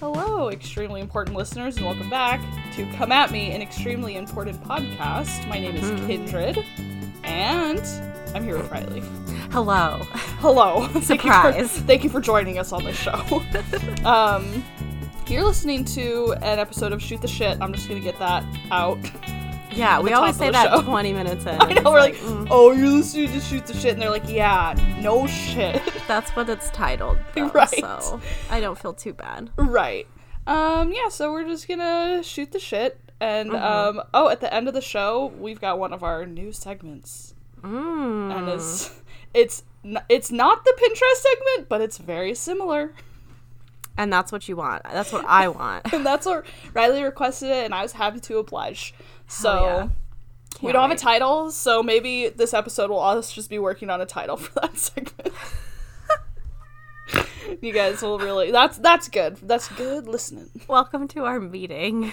[0.00, 2.40] Hello, extremely important listeners, and welcome back
[2.72, 5.46] to Come At Me, an extremely important podcast.
[5.46, 6.64] My name is Kindred,
[7.22, 7.82] and
[8.34, 9.02] I'm here with Riley.
[9.50, 9.98] Hello.
[10.40, 10.86] Hello.
[10.92, 11.70] Thank you, for, Surprise.
[11.80, 13.12] thank you for joining us on this show.
[14.06, 14.64] um,
[15.26, 17.58] you're listening to an episode of Shoot the Shit.
[17.60, 18.98] I'm just gonna get that out.
[19.72, 20.82] Yeah, we always say that show.
[20.82, 21.56] 20 minutes in.
[21.60, 24.28] I know we're like, mm, oh, you're listening to Shoot the Shit, and they're like,
[24.28, 25.80] yeah, no shit.
[26.08, 27.18] that's what it's titled.
[27.34, 27.68] Though, Right.
[27.68, 28.20] So
[28.50, 29.50] I don't feel too bad.
[29.56, 30.06] Right.
[30.46, 32.98] Um, yeah, so we're just gonna shoot the shit.
[33.20, 33.98] And Mm-hmm.
[33.98, 37.34] um oh at the end of the show we've got one of our new segments.
[37.60, 38.34] Mm.
[38.34, 38.90] And it's
[39.34, 39.62] it's
[40.08, 42.92] it's not the Pinterest segment, but it's very similar.
[43.98, 44.82] And that's what you want.
[44.84, 45.92] That's what I want.
[45.92, 48.94] And that's what Riley requested it and I was happy to oblige.
[49.30, 49.88] So yeah.
[50.60, 54.00] we don't have a title, so maybe this episode will us just be working on
[54.00, 55.32] a title for that segment.
[57.62, 59.36] you guys will really that's that's good.
[59.36, 60.50] That's good listening.
[60.66, 62.12] Welcome to our meeting.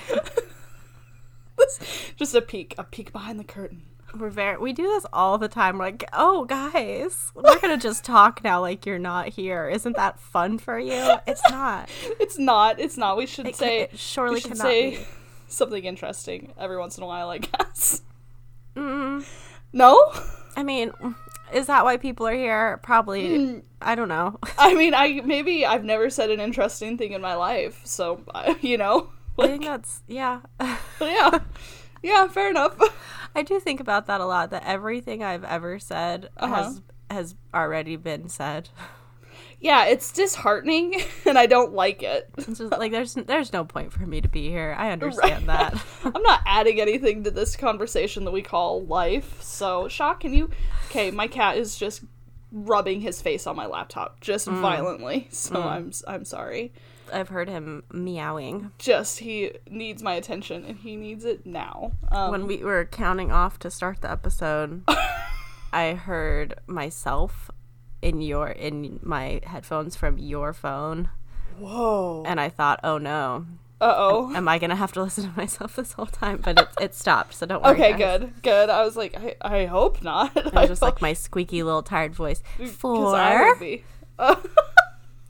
[2.18, 3.82] just a peek, a peek behind the curtain.
[4.16, 5.80] We're very we do this all the time.
[5.80, 9.68] We're like, oh guys, we're gonna just talk now like you're not here.
[9.68, 11.16] Isn't that fun for you?
[11.26, 11.90] It's not.
[12.20, 12.80] It's not.
[12.80, 13.18] It's not.
[13.18, 13.82] We should It say.
[13.82, 15.06] it surely we should cannot say be.
[15.48, 17.30] Something interesting every once in a while.
[17.30, 18.02] I guess.
[18.76, 19.26] Mm.
[19.74, 20.12] No.
[20.56, 20.92] I mean,
[21.54, 22.80] is that why people are here?
[22.84, 23.28] Probably.
[23.28, 23.64] Mm.
[23.82, 24.40] I don't know.
[24.58, 28.22] I mean, I maybe I've never said an interesting thing in my life, so
[28.62, 29.10] you know.
[29.40, 30.42] I think that's yeah.
[31.02, 31.40] yeah,
[32.02, 32.76] yeah, fair enough.
[33.36, 34.50] I do think about that a lot.
[34.50, 36.56] That everything I've ever said Uh-huh.
[36.64, 36.82] has
[37.12, 38.70] has already been said.
[39.60, 42.30] Yeah, it's disheartening, and I don't like it.
[42.38, 44.76] It's just like there's there's no point for me to be here.
[44.78, 45.74] I understand that.
[46.04, 49.42] I'm not adding anything to this conversation that we call life.
[49.42, 50.50] So, Shock, can you?
[50.90, 52.04] Okay, my cat is just
[52.52, 54.62] rubbing his face on my laptop, just Mm.
[54.62, 55.28] violently.
[55.32, 56.72] So I'm I'm sorry.
[57.12, 61.94] I've heard him meowing just he needs my attention and he needs it now.
[62.12, 64.84] Um, when we were counting off to start the episode.
[65.74, 67.52] I heard myself
[68.02, 71.10] in your in my headphones from your phone,
[71.58, 72.24] whoa.
[72.26, 73.46] and I thought, oh no,
[73.82, 74.36] Uh oh.
[74.36, 76.42] am I gonna have to listen to myself this whole time?
[76.44, 77.74] But it it stopped, so don't worry.
[77.74, 78.20] Okay, guys.
[78.20, 78.70] good, good.
[78.70, 80.36] I was like, I, I hope not.
[80.38, 82.42] It was just like my squeaky little tired voice.
[82.60, 83.84] I Four, be.
[84.20, 84.36] Uh,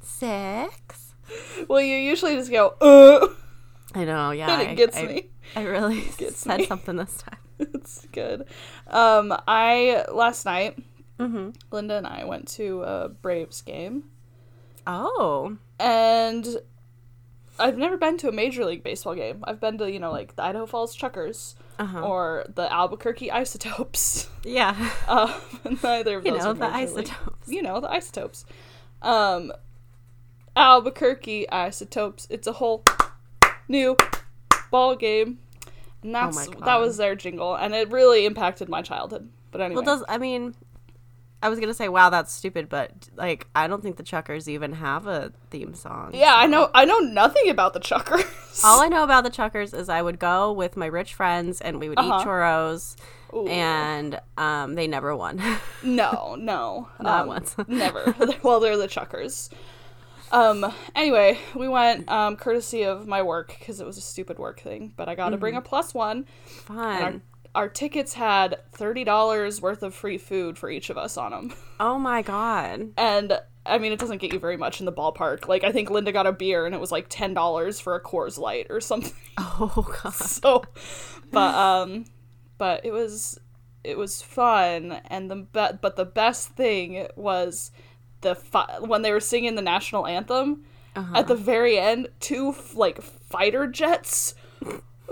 [0.01, 1.13] six.
[1.67, 3.27] well, you usually just go, uh,
[3.93, 4.51] I know, yeah.
[4.51, 5.25] and it I- gets I, me.
[5.55, 6.65] I really said me.
[6.65, 7.37] something this time.
[7.59, 8.45] it's good.
[8.87, 10.77] Um, I last night,
[11.19, 11.49] Mm-hmm.
[11.71, 14.03] Linda and I went to a Braves game,
[14.85, 16.47] Oh, and
[17.59, 19.43] I've never been to a Major League Baseball game.
[19.45, 22.01] I've been to you know like the Idaho Falls Chukars uh-huh.
[22.01, 24.29] or the Albuquerque Isotopes.
[24.43, 24.91] yeah.
[25.07, 25.33] Um,
[25.83, 27.47] neither of You those know the isotopes.
[27.49, 28.45] you know the isotopes
[29.01, 29.51] um
[30.55, 32.83] albuquerque isotopes it's a whole
[33.67, 33.95] new
[34.71, 35.37] ball game
[36.03, 39.75] and that's my that was their jingle and it really impacted my childhood but anyway
[39.83, 40.55] Well, does I mean,
[41.41, 44.73] I was gonna say, wow, that's stupid, but like, I don't think the Chukars even
[44.73, 46.11] have a theme song.
[46.13, 49.73] yeah i know i know nothing about the chukars All I know about the Chukars
[49.77, 52.19] is I would go with my rich friends and we would Uh-huh.
[52.21, 52.95] eat churros,
[53.35, 53.47] Ooh.
[53.47, 55.39] and um, they never won.
[55.83, 57.55] no no Not um, once.
[57.67, 59.49] never well they're the chukars
[60.31, 60.65] um
[60.95, 64.91] anyway we went um courtesy of my work because it was a stupid work thing
[64.97, 65.65] but i got to bring Mm-hmm.
[65.65, 66.25] a plus one
[66.65, 67.21] Fun.
[67.57, 71.97] Our tickets had $30 worth of free food for each of us on them Oh
[71.99, 72.91] my god.
[72.97, 75.89] and i mean it doesn't get you very much in the ballpark like i think
[75.89, 79.11] linda got a beer and it was like $10 for a coors light or something
[79.37, 80.13] Oh god.
[80.37, 80.63] so
[81.31, 82.05] but um
[82.57, 83.39] but it was
[83.83, 87.71] it was fun and the be- but the best thing was
[88.21, 90.63] the fi- when they were singing the national anthem
[90.95, 91.17] Uh-huh.
[91.19, 94.33] at the very end two like fighter jets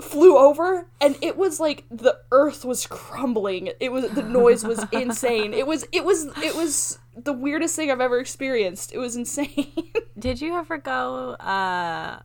[0.02, 4.86] flew over and it was like the earth was crumbling it was the noise was
[4.92, 9.16] insane it was it was it was the weirdest thing i've ever experienced it was
[9.16, 9.72] insane
[10.20, 12.20] Did you ever go uh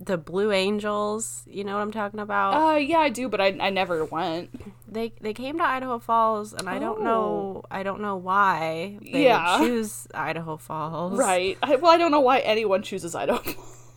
[0.00, 1.42] the Blue Angels?
[1.48, 2.54] You know what I'm talking about?
[2.54, 4.48] uh yeah i do but i, I never went
[4.86, 9.24] they they came to Idaho Falls and I don't know I don't know why they
[9.24, 9.58] Yeah.
[9.58, 11.18] choose Idaho Falls.
[11.18, 13.42] right I, well i don't know why anyone chooses idaho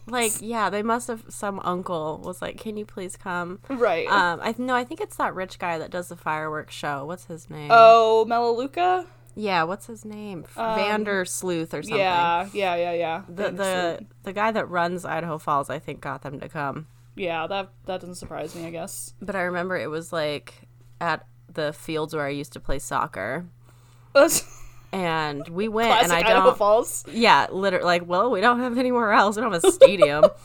[0.07, 4.39] Like yeah, they must have some uncle was like, "Can you please come?" right Um
[4.41, 7.05] I no, I think it's that rich guy that does the fireworks show.
[7.05, 7.69] What's his name?
[7.71, 9.05] oh melaleuca
[9.35, 10.45] Yeah, what's his name?
[10.55, 11.99] Vander Sleuth or something.
[11.99, 16.01] yeah yeah yeah yeah The Thanks, the the guy that runs Idaho Falls, I think,
[16.01, 16.87] got them to come.
[17.15, 20.67] yeah that that doesn't surprise me i guess But I remember it was like
[20.99, 23.45] at the fields where I used to play soccer,
[24.93, 26.57] and we went, classic and I idaho don't.
[26.57, 29.35] falls Yeah, literally, like, well, we don't have anywhere else.
[29.35, 30.29] We don't have a stadium.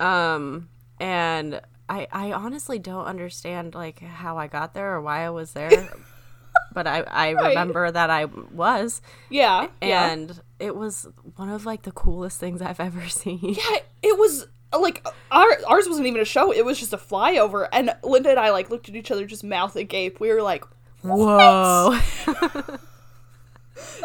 [0.00, 5.30] Um, and I I honestly don't understand like how I got there or why I
[5.30, 5.92] was there.
[6.72, 7.48] but I, I Right.
[7.48, 10.10] remember that I was, Yeah, yeah.
[10.10, 13.40] and it was one of like the coolest things I've ever seen.
[13.42, 16.50] Yeah, it was like our ours wasn't even a show.
[16.50, 19.44] It was just a flyover, and Linda and I like looked at each other, just
[19.44, 20.18] mouth agape.
[20.18, 20.64] We were like,
[21.02, 21.98] Whoa!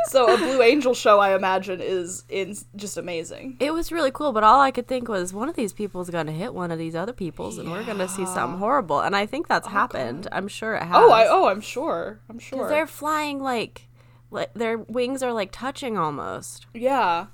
[0.07, 3.57] so a Blue Angel show, I imagine, is in just amazing.
[3.59, 6.31] it was really cool, but all I could think was one of these people's gonna
[6.31, 8.99] hit one of these other people's, and we're gonna see something horrible.
[9.01, 10.27] And I think that's happened.
[10.31, 10.95] I'm sure it has.
[10.95, 12.19] Oh, I oh, I'm sure.
[12.29, 12.67] I'm sure.
[12.69, 13.87] they're flying like,
[14.31, 16.65] like their wings are like touching almost.
[16.73, 17.27] yeah,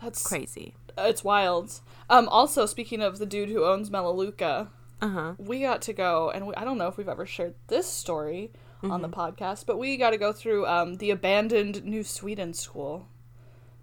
[0.00, 0.74] that's Crazy.
[0.96, 1.80] It's wild.
[2.10, 2.28] Um.
[2.28, 4.68] Also, speaking of the dude who owns Melaleuca,
[5.00, 5.34] Uh huh.
[5.38, 8.50] we got to go, and we, I don't know if we've ever shared this story
[8.82, 9.02] on Mm-hmm.
[9.02, 13.08] the podcast, but we got to go through um the abandoned New Sweden school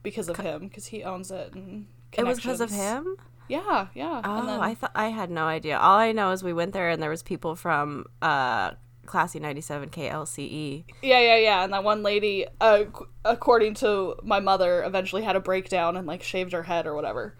[0.03, 1.53] because of him, because he owns it.
[1.53, 1.87] And
[2.17, 3.17] It was because of him.
[3.47, 4.21] Yeah, yeah.
[4.23, 5.77] Oh, then, I thought I had no idea.
[5.77, 8.71] All I know is we went there and there was people from uh
[9.05, 10.83] Classy 97 KLCE.
[11.03, 11.63] yeah, yeah, yeah.
[11.63, 12.85] And that one lady, uh,
[13.23, 17.37] according to my mother, eventually had a breakdown and like shaved her head or whatever.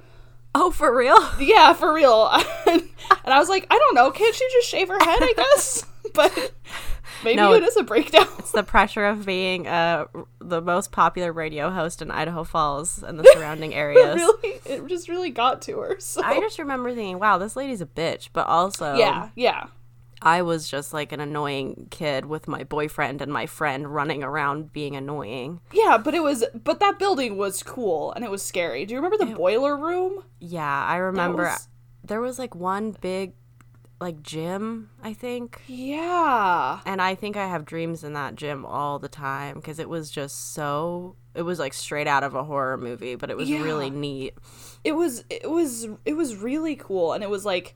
[0.57, 1.17] Oh, for real?
[1.39, 2.27] Yeah, for real.
[2.65, 2.81] and
[3.25, 5.19] I was like, I don't know, can't she just shave her head?
[5.21, 6.53] I guess, but
[7.23, 8.27] maybe No, it is a breakdown.
[8.39, 10.05] It's the pressure of being uh
[10.39, 14.15] the most popular radio host in Idaho Falls and the surrounding It areas.
[14.15, 15.97] really, it just really got to her.
[15.99, 19.67] So I just remember thinking, wow, this lady's a bitch, but also yeah, yeah.
[20.25, 24.73] I was just like an annoying kid with my boyfriend and my friend running around
[24.73, 25.61] being annoying.
[25.71, 28.85] Yeah, but it was but that building was cool and it was scary.
[28.85, 30.23] Do you remember the boiler room?
[30.39, 31.67] Yeah, I remember was-
[32.03, 33.33] there was like one big
[34.01, 35.61] like gym, I think.
[35.67, 36.79] Yeah.
[36.85, 40.09] And I think I have dreams in that gym all the time because it was
[40.11, 43.61] just so it was like straight out of a horror movie, but it was Yeah.
[43.61, 44.33] really neat.
[44.83, 47.75] It was it was it was really cool and it was like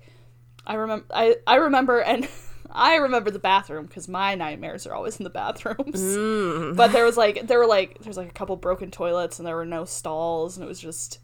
[0.69, 2.27] I remember I I remember and
[2.71, 5.99] I remember the bathroom because my nightmares are always in the bathrooms.
[5.99, 6.75] Mm.
[6.75, 9.55] But there was like there were like there's like a couple broken toilets and there
[9.55, 11.19] were no stalls and it was just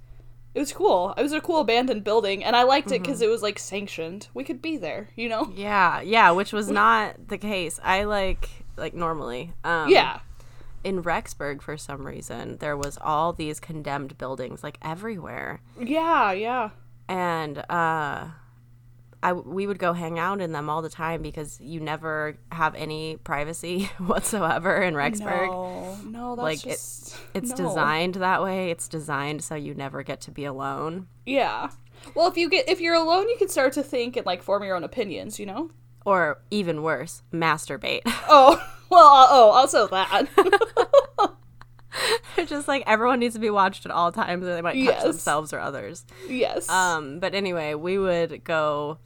[0.55, 1.13] it was cool.
[1.17, 4.29] It was a cool abandoned building and I liked it because it was like sanctioned.
[4.33, 5.51] We could be there, you know?
[5.55, 7.79] Yeah, yeah, which was not the case.
[7.83, 9.53] I like like normally.
[9.63, 10.21] Um Yeah.
[10.83, 15.61] in Rexburg for some reason, there was all these condemned buildings like everywhere.
[15.79, 16.69] Yeah, yeah.
[17.07, 18.29] And uh
[19.23, 22.75] I we would go hang out in them all the time because you never have
[22.75, 25.47] any privacy whatsoever in Rexburg.
[25.47, 27.55] No, no, that's Like, it- It's no.
[27.55, 28.69] designed that way.
[28.71, 31.07] It's designed so you never get to be alone.
[31.25, 31.69] Yeah.
[32.13, 34.63] Well, if you get if you're alone, you can start to think and like form
[34.63, 35.39] your own opinions.
[35.39, 35.71] You know.
[36.05, 38.01] Or even worse, masturbate.
[38.29, 39.07] Oh well.
[39.07, 40.27] uh, oh, also that.
[42.37, 44.83] It's just like everyone needs to be watched at all times or they might touch
[44.83, 45.03] Yes.
[45.03, 46.05] themselves or others.
[46.27, 46.67] yes.
[46.69, 48.97] Um, but anyway, we would go.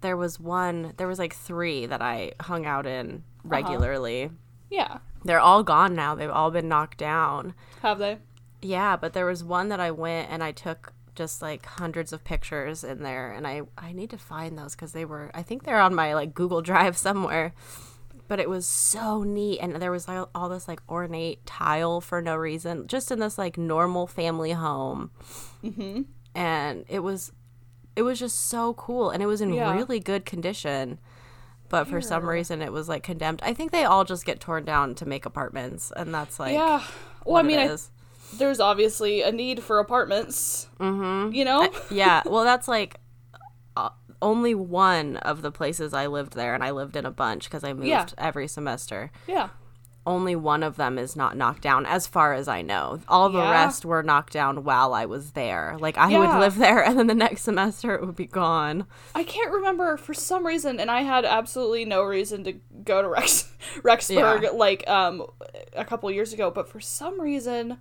[0.00, 0.92] There was one.
[0.96, 4.30] There was like three that I hung out in regularly.
[4.70, 4.98] yeah.
[5.24, 6.14] They're all gone now.
[6.14, 7.54] They've all been knocked down.
[7.82, 8.18] Have they?
[8.62, 12.22] Yeah, but there was one that I went and I took just like hundreds of
[12.22, 15.30] pictures in there, and I I need to find those because they were.
[15.34, 17.54] I think they're on my like Google Drive somewhere.
[18.28, 22.20] But it was so neat, and there was like, all this like ornate tile for
[22.20, 25.10] no reason, just in this like normal family home.
[25.64, 26.02] Mm-hmm.
[26.34, 27.32] And it was,
[27.94, 29.74] it was just so cool, and it was in Yeah.
[29.74, 30.98] really good condition.
[31.68, 33.40] But for some reason, it was like condemned.
[33.42, 36.82] I think they all just get torn down to make apartments, and that's like yeah.
[37.24, 37.76] Well, I mean, I,
[38.34, 40.68] there's obviously a need for apartments.
[40.78, 41.32] Mm-hmm.
[41.34, 41.68] You know.
[41.90, 43.00] yeah well that's like
[44.22, 47.64] only one of the places i lived there and i lived in a bunch because
[47.64, 48.06] i moved Yeah.
[48.18, 49.48] every semester yeah.
[50.06, 53.38] only one of them is not knocked down as far as i know all the
[53.38, 53.50] Yeah.
[53.50, 56.18] rest were knocked down while i was there like i Yeah.
[56.20, 59.96] would live there and then the next semester it would be gone I can't remember
[59.96, 62.52] for some reason, and I had absolutely no reason to
[62.84, 63.50] go to Rex
[63.82, 65.24] Rexburg like um
[65.74, 67.78] a couple years ago, but for some reason,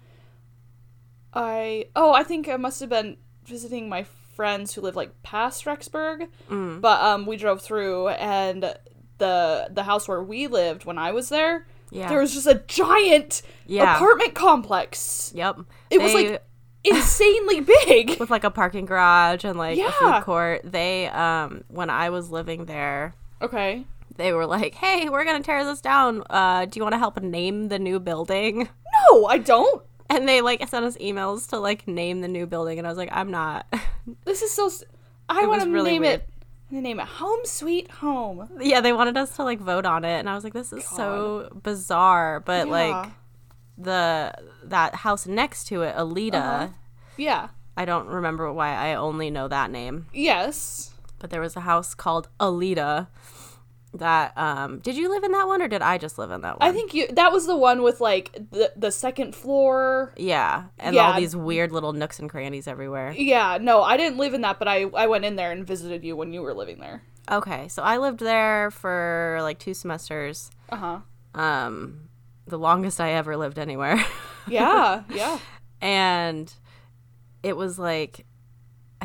[1.33, 4.03] I oh I think I must have been visiting my
[4.35, 6.81] friends who live like past Rexburg, Mm.
[6.81, 8.75] but um we drove through and
[9.17, 12.09] the the house where we lived when I was there, Yeah.
[12.09, 13.95] there was just a giant Yeah.
[13.95, 15.31] apartment complex.
[15.35, 15.55] yep
[15.89, 16.43] It was like
[16.83, 18.17] insanely big.
[18.19, 22.29] with like a parking garage and like a food court they um when i was
[22.29, 23.85] living there Okay.
[24.17, 27.19] they were like hey we're gonna tear this down uh do you want to help
[27.21, 28.69] name the new building
[29.11, 29.81] No, I don't.
[30.09, 32.97] And they like sent us emails to like name the new building, and I was
[32.97, 33.65] like, I'm not.
[34.25, 34.67] This is so.
[34.67, 34.83] s-
[35.27, 36.13] I want to really name weird.
[36.21, 36.29] it.
[36.71, 38.47] I'm name it Home Sweet Home.
[38.59, 40.85] yeah, they wanted us to like vote on it, and I was like, this is
[40.85, 42.39] so bizarre.
[42.39, 43.09] But like
[43.77, 44.33] the
[44.63, 46.67] that house next to it, Alita, Uh-huh.
[47.17, 47.47] Yeah.
[47.77, 50.05] I don't remember why I only know that name.
[50.13, 50.93] Yes.
[51.19, 53.07] But there was a house called Alita
[53.97, 56.59] that um did you live in that one or did I just live in that
[56.59, 56.67] one?
[56.67, 60.13] I think you that was the one with like the the second floor.
[60.17, 63.13] Yeah, and all these weird little nooks and crannies everywhere.
[63.15, 66.03] Yeah, no, I didn't live in that, but I I went in there and visited
[66.03, 67.03] you when you were living there.
[67.31, 70.51] Okay, so I lived there for like two semesters.
[70.69, 70.99] Uh-huh.
[71.33, 72.09] Um
[72.47, 74.03] the longest I ever lived anywhere.
[74.47, 75.39] Yeah, yeah.
[75.81, 76.53] and
[77.41, 78.24] it was like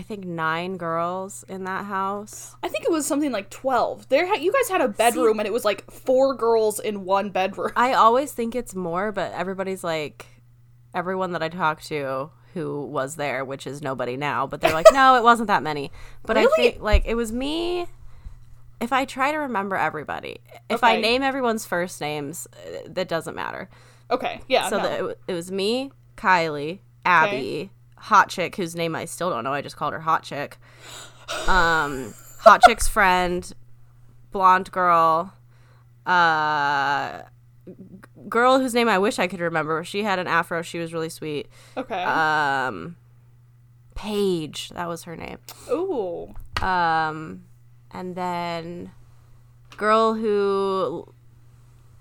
[0.00, 2.56] I think 9 girls in that house.
[2.62, 4.08] I think it was something like 12.
[4.08, 7.28] There ha- you guys had a bedroom and it was like four girls in one
[7.28, 7.72] bedroom.
[7.76, 10.24] I always think it's more, but everybody's like,
[10.94, 14.86] everyone that I talk to who was there, which is nobody now, but they're like,
[14.92, 15.92] no, it wasn't that many.
[16.24, 17.86] But I think like it was me.
[18.80, 20.38] If I try to remember everybody,
[20.70, 23.68] if I name everyone's first names, uh, that doesn't matter.
[24.10, 24.70] Okay, yeah.
[24.70, 24.82] So no.
[24.82, 29.52] the, it, it was me, Kylie, Abby, Hot Chick, whose name I still don't know.
[29.52, 30.58] I just called her Hot Chick.
[31.46, 33.52] Um, Hot Chick's friend,
[34.32, 35.32] blonde girl,
[36.06, 37.22] uh,
[37.66, 37.74] g-
[38.28, 39.84] girl whose name I wish I could remember.
[39.84, 40.62] She had an afro.
[40.62, 41.48] She was really sweet.
[41.76, 42.02] okay.
[42.02, 42.96] Um,
[43.94, 45.38] Paige, that was her name.
[45.70, 46.34] Ooh.
[46.62, 47.44] Um,
[47.90, 48.92] and then
[49.76, 51.12] girl who.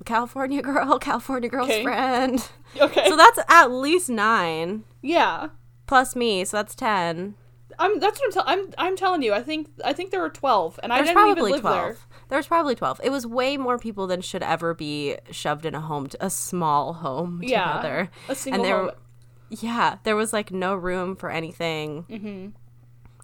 [0.05, 1.83] California girl, California girl's Okay.
[1.83, 2.49] friend.
[2.79, 3.09] Okay.
[3.09, 5.49] So that's at least nine yeah.
[5.89, 7.33] Plus me, so that's ten.
[7.77, 9.33] I'm that's what I'm telling I'm I'm telling you.
[9.33, 11.75] I think I think there were 12 and I didn't even live twelve.
[11.75, 11.97] there.
[12.29, 12.99] There's probably twelve.
[13.03, 16.93] It was way more people than should ever be shoved in a home, a small
[16.93, 17.67] home Yeah.
[17.77, 18.09] together.
[18.27, 18.91] A single and there, home.
[19.49, 22.03] yeah, there was like no room for anything.
[22.09, 22.47] Mm-hmm.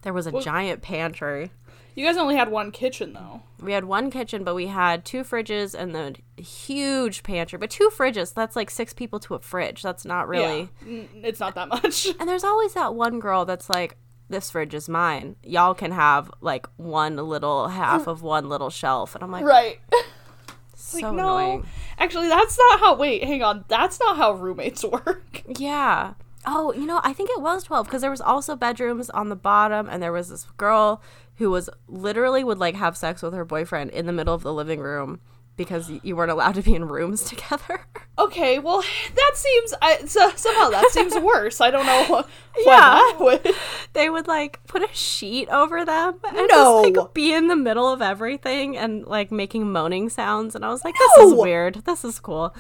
[0.04, 1.52] There was a giant pantry.
[1.96, 3.42] You guys only had one kitchen though.
[3.62, 7.58] We had one kitchen, but we had two fridges and the huge pantry.
[7.58, 9.82] But two fridges, that's like six people to a fridge.
[9.82, 10.70] That's not really.
[10.86, 12.08] Yeah, it's not that much.
[12.20, 13.98] And there's always that one girl that's like,
[14.30, 15.36] this fridge is mine.
[15.44, 19.16] Y'all can have like one little half of one little shelf.
[19.16, 19.80] And I'm like, right.
[20.76, 21.38] so like no.
[21.38, 21.66] annoying.
[21.98, 23.64] Actually, that's not how wait, hang on.
[23.68, 25.44] That's not how roommates work.
[25.48, 26.16] Yeah.
[26.48, 29.36] Oh, you know, I think it was 12 because there was also bedrooms on the
[29.36, 31.02] bottom and there was this girl
[31.38, 34.54] who was literally would like have sex with her boyfriend in the middle of the
[34.54, 35.20] living room
[35.58, 37.82] because you weren't allowed to be in rooms together.
[38.20, 38.82] Okay, well,
[39.16, 41.62] that seems I, so, somehow that seems worse.
[41.62, 42.24] I don't know
[42.66, 43.02] Yeah.
[43.20, 43.48] would.
[43.94, 46.84] they would like put a sheet over them and No.
[46.84, 50.70] just like be in the middle of everything and like making moaning sounds and I
[50.70, 51.76] was like this is weird.
[51.86, 52.54] This is cool.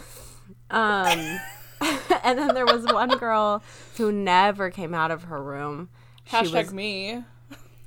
[0.69, 1.39] Um
[2.23, 3.61] and then there was one girl
[3.97, 5.89] who never came out of her room.
[6.25, 7.23] She Hashtag was me.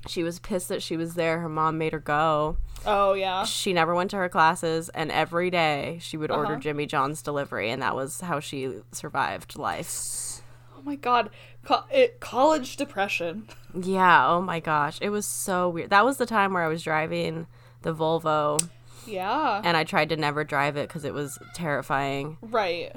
[0.08, 1.40] She was pissed that she was there.
[1.40, 2.56] Her mom made her go.
[2.86, 3.44] Oh yeah.
[3.44, 6.60] She never went to her classes and every day she would order Uh-huh.
[6.60, 10.40] Jimmy John's delivery and that was how she survived life.
[10.76, 11.30] Oh my god.
[11.64, 13.48] Co- it, college depression.
[13.74, 14.98] Yeah, oh my gosh.
[15.02, 15.90] It was so weird.
[15.90, 17.46] That was the time where I was driving
[17.82, 18.58] the Volvo
[19.06, 19.60] Yeah.
[19.64, 22.38] and I tried to never drive it because it was terrifying.
[22.40, 22.94] right.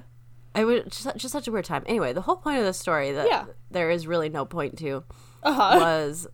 [0.53, 1.83] It was just, just such a weird time.
[1.85, 3.45] Anyway, the whole point of this story that Yeah.
[3.71, 5.03] there is really no point to
[5.43, 5.77] Uh huh.
[5.79, 6.27] was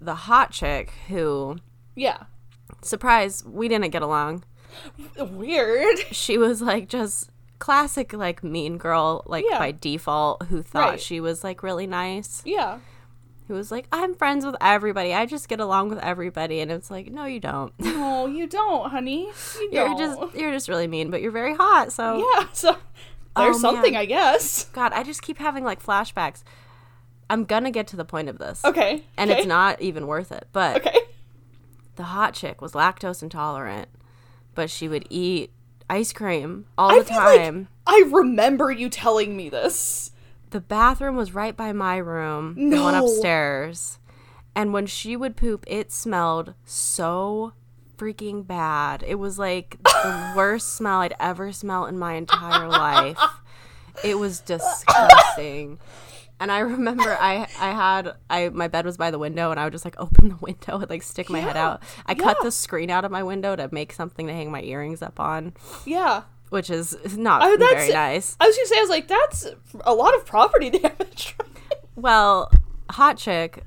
[0.00, 1.56] the hot chick who,
[1.94, 2.24] Yeah.
[2.82, 4.44] surprise, we didn't get along.
[5.18, 5.98] Weird.
[6.12, 9.58] She was like just classic, like mean girl, like Yeah.
[9.58, 11.00] by default, who thought Right.
[11.00, 12.42] she was like really nice.
[12.44, 12.78] Yeah.
[13.48, 15.14] Who was like, I'm friends with everybody.
[15.14, 16.60] I just get along with everybody.
[16.60, 17.72] And it's like, no, you don't.
[17.98, 19.30] No, you don't, honey.
[19.60, 19.98] You You're don't.
[19.98, 21.92] just you're just really mean, but you're very hot.
[21.92, 22.46] So Yeah.
[22.52, 22.76] So
[23.36, 24.00] there's Oh, something, man.
[24.02, 24.64] I guess.
[24.72, 26.42] God, I just keep having like flashbacks.
[27.30, 29.04] I'm gonna get to the point of this, Okay.
[29.16, 29.40] and okay.
[29.40, 30.48] it's not even worth it.
[30.52, 30.98] But Okay.
[31.96, 33.88] the hot chick was lactose intolerant,
[34.54, 35.52] but she would eat
[35.90, 37.68] ice cream all I the feel like time.
[37.86, 40.10] I remember you telling me this.
[40.50, 43.98] the bathroom was right by my room, the one upstairs.
[44.54, 47.52] And when she would poop, it smelled so
[47.96, 49.04] freaking bad.
[49.06, 53.18] It was like the worst smell I'd ever smelled in my entire life.
[54.02, 55.78] It was disgusting.
[56.40, 59.64] And I remember I I had I my bed was by the window and I
[59.64, 61.82] would just like open the window and like stick my head out.
[62.06, 65.02] I cut the screen out of my window to make something to hang my earrings
[65.02, 65.52] up on,
[65.84, 66.22] Yeah.
[66.50, 68.36] which is not that's- very nice.
[68.40, 69.46] I was gonna say, I was like, that's
[69.84, 71.36] a lot of property damage.
[71.96, 72.50] Well,
[72.90, 73.64] hot chick,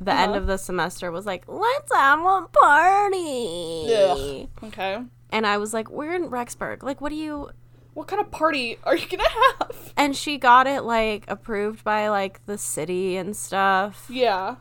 [0.00, 0.40] the end Uh-huh.
[0.40, 4.48] of the semester was like, "Let's have a party," Ugh.
[4.64, 5.02] Okay.
[5.30, 6.82] and I was like, "We're in Rexburg.
[6.82, 7.50] Like, what do you?"
[7.94, 9.92] What kind of party are you gonna have?
[9.96, 14.06] And she got it like approved by like the city and stuff.
[14.10, 14.56] Yeah.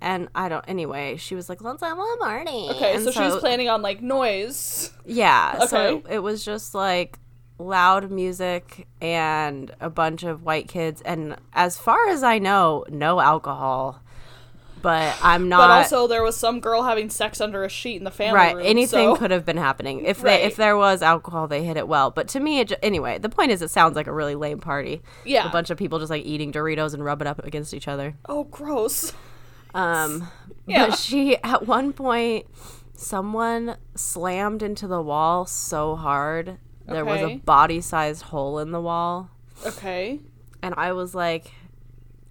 [0.00, 0.64] And I don't.
[0.68, 3.80] Anyway, she was like, "Let's have a party." Okay, And so, she was planning on
[3.80, 4.92] like noise.
[5.06, 5.64] Yeah.
[5.66, 6.08] So Okay.
[6.10, 7.18] it, it was just like
[7.58, 13.20] loud music and a bunch of white kids and as far as I know, no
[13.20, 14.02] alcohol.
[14.84, 18.04] But I'm not But also, there was some girl having sex under a sheet in
[18.04, 18.54] the family right.
[18.54, 18.66] room.
[18.66, 20.04] Anything so- could have been happening.
[20.04, 20.40] If Right.
[20.40, 22.10] they if there was alcohol, they hit it well.
[22.10, 23.16] But to me, it anyway.
[23.18, 25.02] The point is, it sounds like a really lame party.
[25.24, 25.48] Yeah.
[25.48, 28.14] a bunch of people just like eating Doritos and rubbing up against each other.
[28.28, 29.12] Oh, gross.
[29.74, 30.28] Um,
[30.66, 30.86] Yeah.
[30.88, 32.46] but she at one point,
[32.94, 38.80] someone slammed into the wall so hard there was a body sized hole in the
[38.82, 39.30] wall,
[39.66, 40.20] Okay.
[40.62, 41.50] and I was like,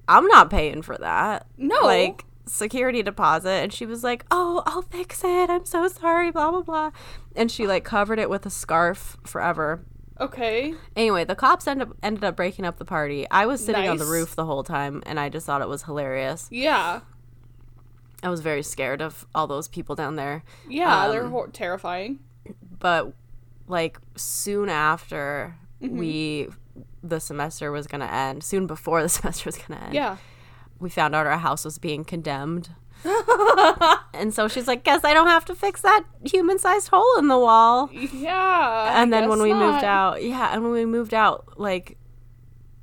[0.08, 1.48] I'm not paying for that.
[1.58, 1.80] No.
[1.82, 5.50] like security deposit, and she was like, Oh, I'll fix it.
[5.50, 6.32] I'm so sorry.
[6.32, 6.92] Blah blah blah,
[7.36, 9.86] and she like covered it with a scarf forever.
[10.20, 10.74] Okay.
[10.96, 13.26] Anyway, the cops ended up ended up breaking up the party.
[13.32, 15.84] I was sitting on the roof the whole time, and I just thought it was
[15.84, 16.48] hilarious.
[16.52, 17.02] Yeah.
[18.22, 20.44] I was very scared of all those people down there.
[20.70, 22.20] Yeah, they're Um, hor- terrifying.
[22.80, 23.14] But
[23.68, 25.98] like soon after Mm-hmm.
[25.98, 26.48] we
[27.04, 29.94] the semester was going to end, soon before the semester was going to end.
[29.94, 30.18] Yeah.
[30.84, 32.70] We found out our house was being condemned.
[34.14, 37.38] and so she's like, "Guess I don't have to fix that human-sized hole in the
[37.40, 39.02] wall." Yeah.
[39.02, 41.98] and then when we moved out, yeah, and when we moved out, like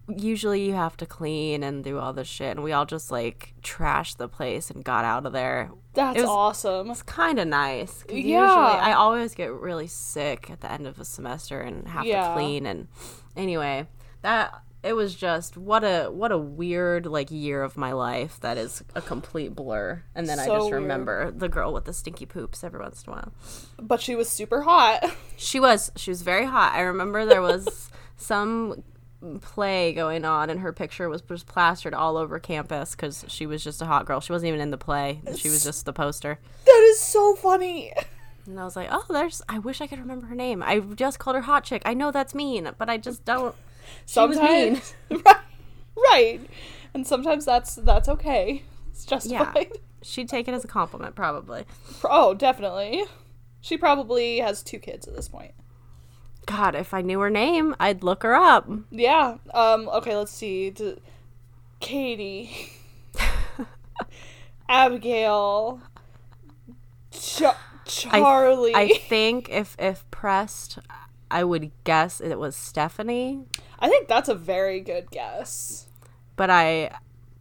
[0.09, 3.55] usually you have to clean and do all this shit, and we all just like
[3.63, 5.71] trashed the place and got out of there.
[5.95, 6.91] That's it was- awesome.
[6.91, 8.05] It's kind of nice.
[8.09, 8.15] Yeah.
[8.17, 12.29] Usually, I always get really sick at the end of a semester and have Yeah.
[12.29, 12.65] to clean.
[12.67, 12.89] And
[13.37, 13.87] anyway,
[14.23, 18.57] that it was just what a what a weird like year of my life that
[18.57, 20.03] is a complete blur.
[20.15, 20.83] And then I So just weird.
[20.83, 23.33] remember the girl with the stinky poops every once in a while.
[23.79, 25.05] But she was super hot.
[25.37, 26.75] She was she was very hot.
[26.75, 28.83] I remember there was some
[29.43, 33.63] play going on and her picture was just plastered all over campus because she was
[33.63, 36.39] just a hot girl she wasn't even in the play she was just the poster
[36.65, 37.93] that is so funny.
[38.47, 39.43] And I was like, oh, there's.
[39.49, 40.63] I wish I could remember her name.
[40.63, 41.83] I just called her Hot Chick.
[41.85, 43.55] I know that's mean, but I just don't.
[44.07, 44.77] She was mean.
[44.77, 44.95] Sometimes,
[45.27, 45.37] right,
[45.97, 46.41] right,
[46.95, 48.65] and sometimes that's that's okay.
[48.91, 49.73] It's justified.
[50.03, 51.65] She'd take it as a compliment, probably.
[52.05, 53.05] Oh, definitely.
[53.61, 55.53] She probably has two kids at this point.
[56.47, 58.69] God, if I knew her name, I'd look her up.
[58.91, 59.37] Yeah.
[59.53, 59.89] Um.
[59.91, 60.17] Okay.
[60.17, 60.71] Let's see.
[60.71, 60.97] D-
[61.81, 62.73] Katie,
[64.69, 65.81] Abigail,
[67.11, 68.75] Cha- Charlie.
[68.75, 70.79] I think if if pressed,
[71.31, 73.45] I would guess it was Stephanie,
[73.81, 75.87] I think that's a very good guess.
[76.37, 76.91] but I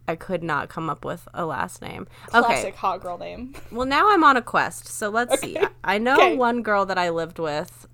[0.08, 2.08] I could not come up with a last name.
[2.28, 2.76] Classic Okay.
[2.76, 3.54] hot girl name.
[3.70, 4.88] Well, now I'm on a quest.
[4.88, 5.56] So let's see.
[5.84, 6.36] I know Okay.
[6.36, 7.86] one girl that I lived with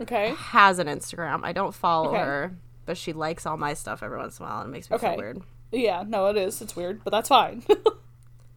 [0.00, 0.34] Okay.
[0.36, 1.40] has an Instagram.
[1.44, 2.18] I don't follow Okay.
[2.18, 4.90] her, but she likes all my stuff every once in a while and it makes
[4.90, 5.08] me Okay.
[5.08, 5.42] feel weird.
[5.70, 6.04] Yeah.
[6.06, 6.60] No, it is.
[6.60, 7.62] It's weird, but that's fine.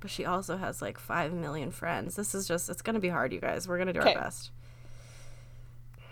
[0.01, 2.15] But she also has like 5 million friends.
[2.15, 3.67] This is just, it's going to be hard, you guys.
[3.67, 4.13] We're going to do Okay.
[4.13, 4.51] our best.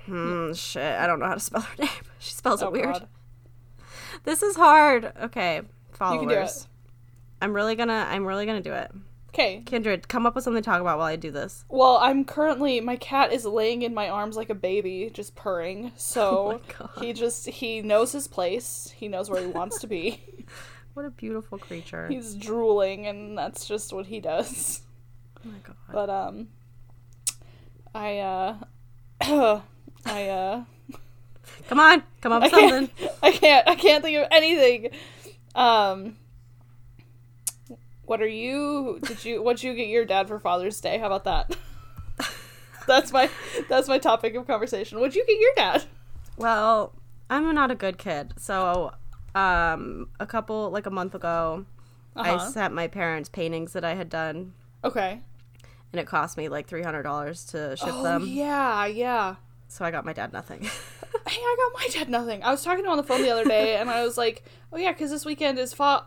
[0.05, 0.99] Hmm, shit.
[0.99, 1.89] I don't know how to spell her name.
[2.19, 2.85] She spells oh it weird.
[2.93, 3.07] God.
[4.23, 5.11] This is hard.
[5.23, 6.21] Okay, followers.
[6.21, 6.67] You can do it.
[7.41, 8.91] I'm really gonna, I'm really gonna do it.
[9.29, 9.63] Okay.
[9.65, 11.65] Kindred, come up with something to talk about while I do this.
[11.67, 15.91] Well, I'm currently my cat is laying in my arms like a baby, just purring.
[15.97, 18.93] So Oh he just he knows his place.
[18.95, 20.21] He knows where he wants to be.
[20.93, 22.07] What a beautiful creature.
[22.07, 24.83] He's drooling, and that's just what he does.
[25.43, 25.75] oh my god.
[25.91, 26.49] But um,
[27.95, 28.57] I uh,
[30.05, 30.63] I uh,
[31.67, 33.09] Come on, come up I with can't, something.
[33.23, 34.89] I can't, I can't think of anything.
[35.55, 36.17] Um,
[38.05, 38.99] what are you?
[39.03, 39.41] Did you?
[39.41, 40.97] What'd you get your dad for Father's Day?
[40.97, 41.55] How about that?
[42.87, 43.29] that's my
[43.69, 44.99] that's my topic of conversation.
[44.99, 45.83] What'd you get your dad?
[46.37, 46.93] Well,
[47.29, 48.33] I'm not a good kid.
[48.37, 48.91] So,
[49.35, 51.65] um, a couple, like a month ago,
[52.15, 52.49] I Uh-huh.
[52.49, 54.53] sent my parents paintings that I had done,
[54.83, 55.21] Okay.
[55.91, 58.25] and it cost me like $300 to ship Oh them.
[58.27, 59.35] yeah, yeah.
[59.73, 60.69] So I got my dad nothing.
[61.25, 62.43] Hey, I got my dad nothing.
[62.43, 64.43] I was talking to him on the phone the other day, and I was like,
[64.73, 66.03] "Oh yeah, because this weekend is fa."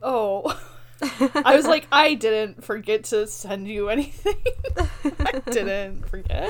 [0.00, 0.56] Oh,
[1.34, 4.36] I was like, I didn't forget to send you anything.
[5.18, 6.48] I didn't forget.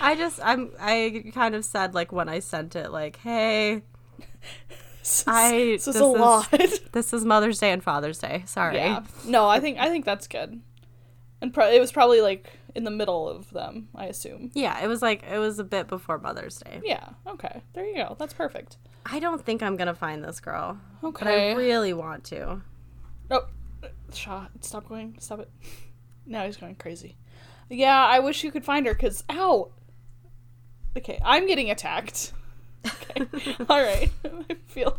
[0.00, 3.82] I just, I'm, I kind of said, like, when I sent it, like, hey,
[5.00, 6.50] This is, I- this is this a is- lot.
[6.92, 8.44] this is Mother's Day and Father's Day.
[8.46, 8.76] Sorry.
[8.76, 9.02] yeah.
[9.26, 10.62] No, I think I think that's good.
[11.42, 14.50] And pro- it was probably like in the middle of them, I assume.
[14.54, 16.80] Yeah, it was like, it was a bit before Mother's Day.
[16.84, 17.08] Yeah.
[17.26, 17.62] Okay.
[17.72, 18.16] There you go.
[18.18, 18.76] That's perfect.
[19.06, 21.52] I don't think I'm to find this girl, but Okay.
[21.52, 22.62] I really want to.
[23.30, 23.46] Oh,
[24.12, 25.16] Shaw, stop going.
[25.20, 25.50] Stop it.
[26.26, 27.18] Now he's going crazy.
[27.68, 29.72] Yeah, I wish you could find her because, ow.
[30.96, 32.32] Okay, I'm getting attacked.
[32.86, 34.10] Okay, all right.
[34.24, 34.94] I feel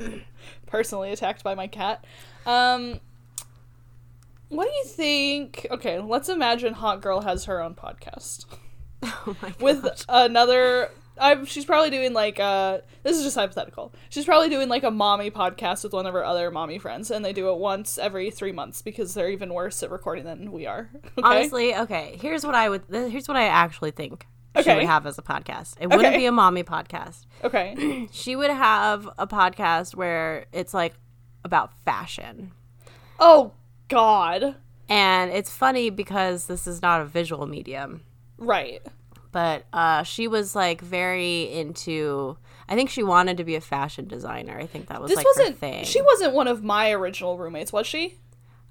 [0.65, 2.03] personally attacked by my cat.
[2.45, 2.99] Um,
[4.49, 5.67] what do you think?
[5.71, 8.45] Okay, let's imagine Hot Girl has her own podcast
[9.03, 9.55] Oh my god.
[9.61, 13.93] with another I she's probably doing like uh this is just hypothetical.
[14.09, 17.23] She's probably doing like a mommy podcast with one of her other mommy friends, and
[17.23, 20.65] they do it once every three months because they're even worse at recording than we
[20.65, 20.89] are.
[21.17, 21.21] Okay?
[21.23, 22.17] Honestly, okay.
[22.21, 22.83] Here's what I would.
[22.89, 24.75] Here's what I actually think she Okay.
[24.75, 25.75] would have as a podcast.
[25.79, 27.25] It wouldn't be a mommy podcast.
[27.43, 28.07] Okay.
[28.11, 30.95] She would have a podcast where it's like
[31.45, 32.51] about fashion.
[33.19, 33.53] Oh
[33.87, 34.55] God.
[34.89, 38.01] And it's funny because this is not a visual medium,
[38.37, 38.81] Right.
[39.31, 42.37] but uh, she was like very into.
[42.69, 44.57] I think she wanted to be a fashion designer.
[44.59, 45.57] I think that was This like her wasn't.
[45.59, 45.85] thing.
[45.85, 48.17] She wasn't one of my original roommates, was she?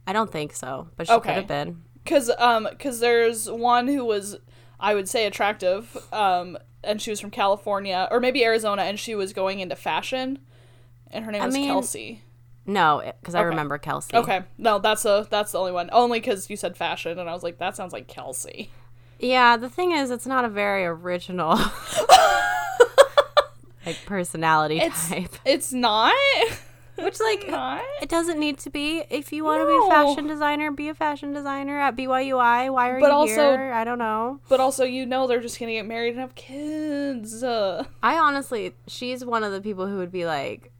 [0.07, 1.29] I don't think so, but she Okay.
[1.31, 1.83] could have been.
[2.05, 4.37] Because um, because there's one who was,
[4.79, 5.96] I would say, attractive.
[6.12, 10.38] Um, and she was from California or maybe Arizona, and she was going into fashion,
[11.11, 12.22] and her name I was mean- Kelsey.
[12.66, 13.48] No, because I Okay.
[13.48, 14.16] remember Kelsey.
[14.16, 15.90] Okay, no, that's a that's the only one.
[15.92, 18.70] Only because you said fashion, and I was like, that sounds like Kelsey.
[19.18, 21.57] Yeah, the thing is, it's not a very original
[23.87, 25.31] like personality It's type.
[25.44, 26.14] it's not.
[26.96, 27.83] Which like not.
[28.00, 29.03] it doesn't need to be.
[29.11, 32.72] If you want to be a fashion designer, be a fashion designer at BYUI.
[32.72, 33.72] Why are But you also- here?
[33.72, 34.38] I don't know.
[34.48, 37.42] But also, you know, they're just gonna get married and have kids.
[37.42, 40.70] Uh, I honestly, she's one of the people who would be like,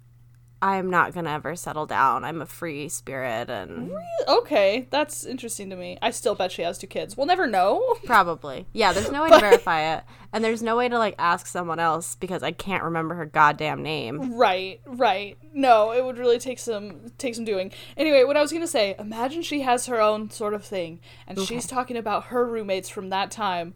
[0.65, 2.25] I'm not gonna ever settle down.
[2.25, 3.93] I'm a free spirit, and
[4.27, 5.99] okay, that's interesting to me.
[6.01, 7.19] I still bet she has two kids.
[7.19, 7.97] We'll never know.
[8.07, 8.95] probably, yeah.
[8.95, 11.81] There's no way But- to verify it, and there's no way to like ask someone
[11.81, 14.37] else because I can't remember her goddamn name.
[14.37, 15.37] Right, right.
[15.53, 17.71] No, it would really take some take some doing.
[17.99, 21.39] Anyway, what I was gonna say, imagine she has her own sort of thing, and
[21.41, 23.75] she's talking about her roommates from that time.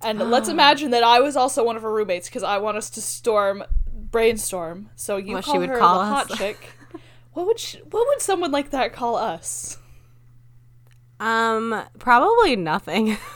[0.00, 2.88] And let's imagine that I was also one of her roommates because I want us
[2.90, 3.62] to storm
[4.14, 4.88] brainstorm.
[4.96, 6.28] So you What she call would her call the us.
[6.28, 6.58] hot chick.
[7.32, 9.78] What would she, what would someone like that call us?
[11.20, 13.16] Um, probably nothing.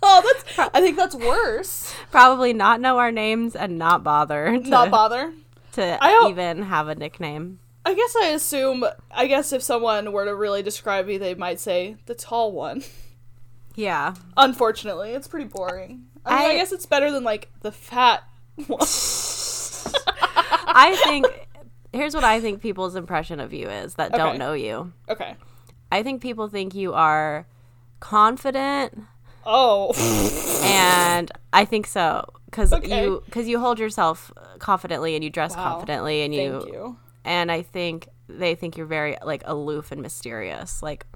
[0.00, 0.70] Oh, that's.
[0.74, 1.92] I think that's worse.
[2.12, 5.32] probably not know our names and not bother to, Not bother.
[5.72, 7.58] to even have a nickname.
[7.84, 8.84] I guess I assume.
[9.10, 12.84] I guess if someone were to really describe me, they might say the tall one.
[13.74, 14.14] Yeah.
[14.36, 16.04] Unfortunately, it's pretty boring.
[16.24, 18.22] I, mean, I I- guess it's better than like the fat.
[20.70, 21.26] I think
[21.92, 24.16] here's what I think people's impression of you is that Okay.
[24.18, 24.92] don't know you.
[25.08, 25.34] okay.
[25.90, 27.46] I think people think you are
[28.00, 28.98] confident
[29.46, 29.92] Oh.
[30.62, 33.02] and I think so cuz Okay.
[33.04, 35.64] you cuz you hold yourself confidently and you dress Wow.
[35.64, 36.96] confidently and you, Thank you.
[37.24, 40.82] and I think they think you're very like aloof and mysterious.
[40.82, 41.06] Like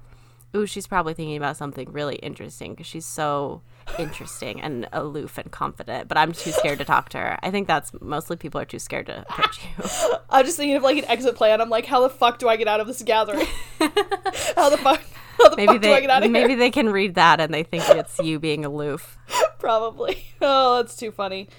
[0.55, 3.61] ooh, she's probably thinking about something really interesting cuz she's so
[3.97, 7.37] interesting and aloof and confident, but I'm too scared to talk to her.
[7.43, 10.17] I think that's mostly people are too scared to approach you.
[10.29, 11.61] I'm just thinking of like an exit plan.
[11.61, 13.47] I'm like, how the fuck do I get out of this gathering?
[13.79, 15.01] how the fuck?
[15.37, 16.57] How the maybe fuck do I get out of maybe here?
[16.57, 19.17] they can read that and they think it's you being aloof.
[19.59, 20.25] Probably.
[20.41, 21.49] Oh, that's too funny.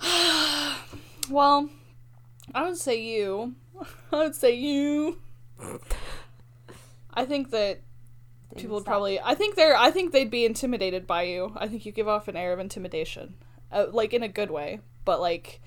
[1.30, 1.68] well,
[2.54, 3.54] I would say you.
[4.12, 5.18] I would say you.
[7.14, 7.80] I think that
[8.56, 9.20] people would probably.
[9.20, 9.76] I think they're.
[9.76, 11.52] I think they'd be intimidated by you.
[11.56, 13.34] I think you give off an air of intimidation,
[13.70, 15.60] uh, like in a good way, but like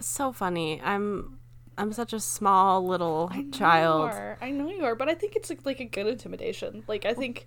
[0.00, 0.80] so funny.
[0.82, 1.38] I'm
[1.76, 4.12] I'm such a small little I child.
[4.40, 6.84] I know you are, but I think it's like, like a good intimidation.
[6.86, 7.46] Like I think.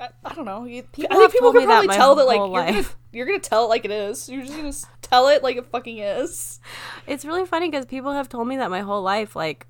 [0.00, 0.64] I, I don't know.
[0.64, 3.26] You, People I think people can that probably my tell that like you're gonna, you're
[3.26, 4.26] gonna tell it like it is.
[4.26, 6.60] You're just gonna tell it like it fucking is.
[7.06, 9.36] It's really funny because people have told me that my whole life.
[9.36, 9.66] Like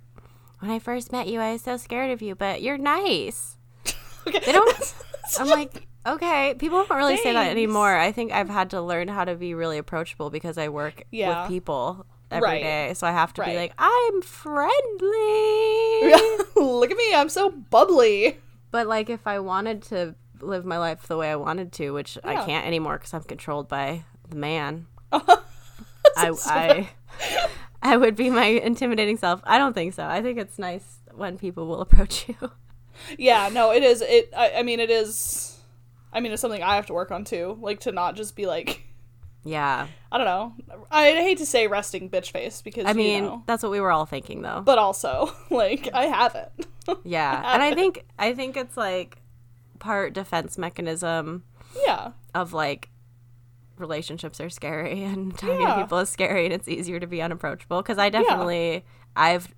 [0.60, 3.56] when I first met you, I was so scared of you, but you're nice.
[4.26, 4.40] Okay.
[4.44, 4.94] They don't.
[5.38, 5.86] I'm like.
[6.04, 7.94] Okay, people don't really say that anymore.
[7.96, 11.42] I think I've had to learn how to be really approachable because I work Yeah.
[11.42, 12.86] with people every day.
[12.88, 12.96] Right.
[12.96, 13.50] So I have to Right.
[13.52, 14.72] be like, I'm friendly.
[16.56, 18.38] Look at me, I'm so bubbly.
[18.72, 22.18] But like, if I wanted to live my life the way I wanted to, which
[22.24, 25.38] I can't anymore because I'm controlled by the man, I,
[26.16, 26.88] I,
[27.80, 29.40] I would be my intimidating self.
[29.44, 30.04] I don't think so.
[30.04, 32.34] I think it's nice when people will approach you.
[33.18, 34.02] Yeah, no, it is.
[34.02, 34.32] It.
[34.36, 35.60] I, I mean, it is.
[36.12, 37.58] I mean, it's something I have to work on too.
[37.60, 38.82] Like to not just be like,
[39.44, 40.54] yeah, I don't know.
[40.90, 43.80] I hate to say resting bitch face because I mean you know, that's what we
[43.80, 44.62] were all thinking though.
[44.64, 46.50] but also like I haven't.
[47.04, 49.18] yeah, and I think I think it's like
[49.78, 51.42] part defense mechanism
[51.84, 52.90] yeah, of like
[53.78, 57.82] relationships are scary and talking to people is scary and it's easier to be unapproachable
[57.82, 58.84] because I definitely
[59.16, 59.52] I've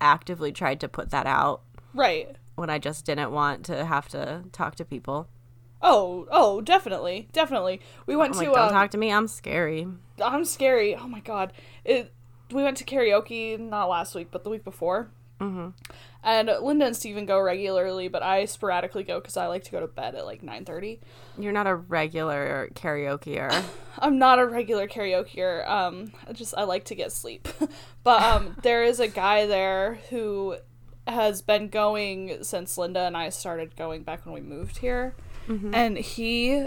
[0.00, 1.62] actively tried to put that out
[1.94, 2.36] right.
[2.56, 5.28] When I just didn't want to have to talk to people.
[5.82, 7.80] Oh, oh, definitely, definitely.
[8.06, 8.54] We went I'm like, to.
[8.54, 9.12] don't um, talk to me.
[9.12, 9.86] I'm scary.
[10.20, 10.96] I'm scary.
[10.96, 11.52] Oh my god.
[11.84, 12.12] It.
[12.50, 15.10] We went to karaoke not last week, but the week before.
[15.40, 15.70] hmm
[16.22, 19.80] And Linda and Steven go regularly, but I sporadically go because I like to go
[19.80, 21.00] to bed at like nine thirty.
[21.38, 23.64] You're not a regular karaokeer.
[23.98, 25.68] I'm not a regular karaokeer.
[25.68, 27.48] Um, I just I like to get sleep.
[28.02, 30.56] but um, there is a guy there who
[31.06, 35.14] has been going since Linda and I started going back when we moved here,
[35.48, 35.74] mm-hmm.
[35.74, 36.66] and he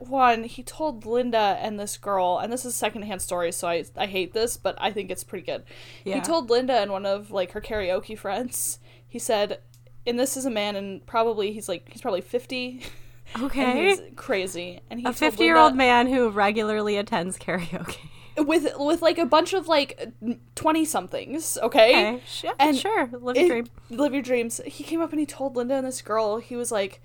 [0.00, 4.06] one he told Linda and this girl, and this is secondhand story, so I I
[4.06, 5.64] hate this, but I think it's pretty good.
[6.04, 8.78] He told Linda and one of like her karaoke friends.
[9.06, 9.60] He said,
[10.06, 12.82] and this is a man, and probably he's like he's probably fifty.
[13.34, 13.88] And Okay.
[13.88, 18.08] he's crazy, and he A 50 year old man who regularly attends karaoke.
[18.38, 20.12] With with like a bunch of like
[20.54, 22.14] twenty somethings, okay?
[22.14, 22.22] Okay.
[22.26, 22.54] Sure.
[22.58, 23.08] And sure.
[23.12, 23.66] Live your dream.
[23.90, 24.60] Live your dreams.
[24.66, 27.00] He came up and he told Linda and this girl, he was like,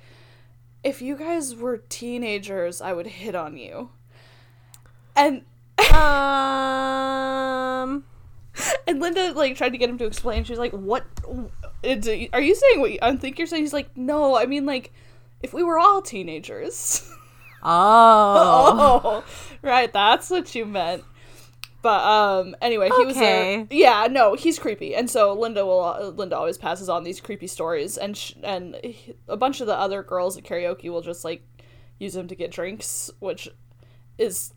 [0.83, 3.89] "If you guys were teenagers, I would hit on you."
[5.15, 5.43] And
[5.93, 8.03] Um.
[8.87, 10.43] and Linda like tried to get him to explain.
[10.43, 11.05] She was like, "What?
[11.25, 14.91] Are you saying what you, I think you're saying?" He's like, "No, I mean like,
[15.41, 17.09] if we were all teenagers."
[17.65, 19.01] Oh.
[19.05, 19.23] oh,
[19.61, 21.05] right, that's what you meant.
[21.83, 23.67] But um, anyway, he was there.
[23.69, 25.83] Yeah, no, he's creepy, and so Linda will.
[25.83, 29.67] Uh, Linda always passes on these creepy stories, and sh- and he- a bunch of
[29.67, 31.43] the other girls at karaoke will just like
[31.99, 33.49] use him to get drinks, which
[34.17, 34.53] is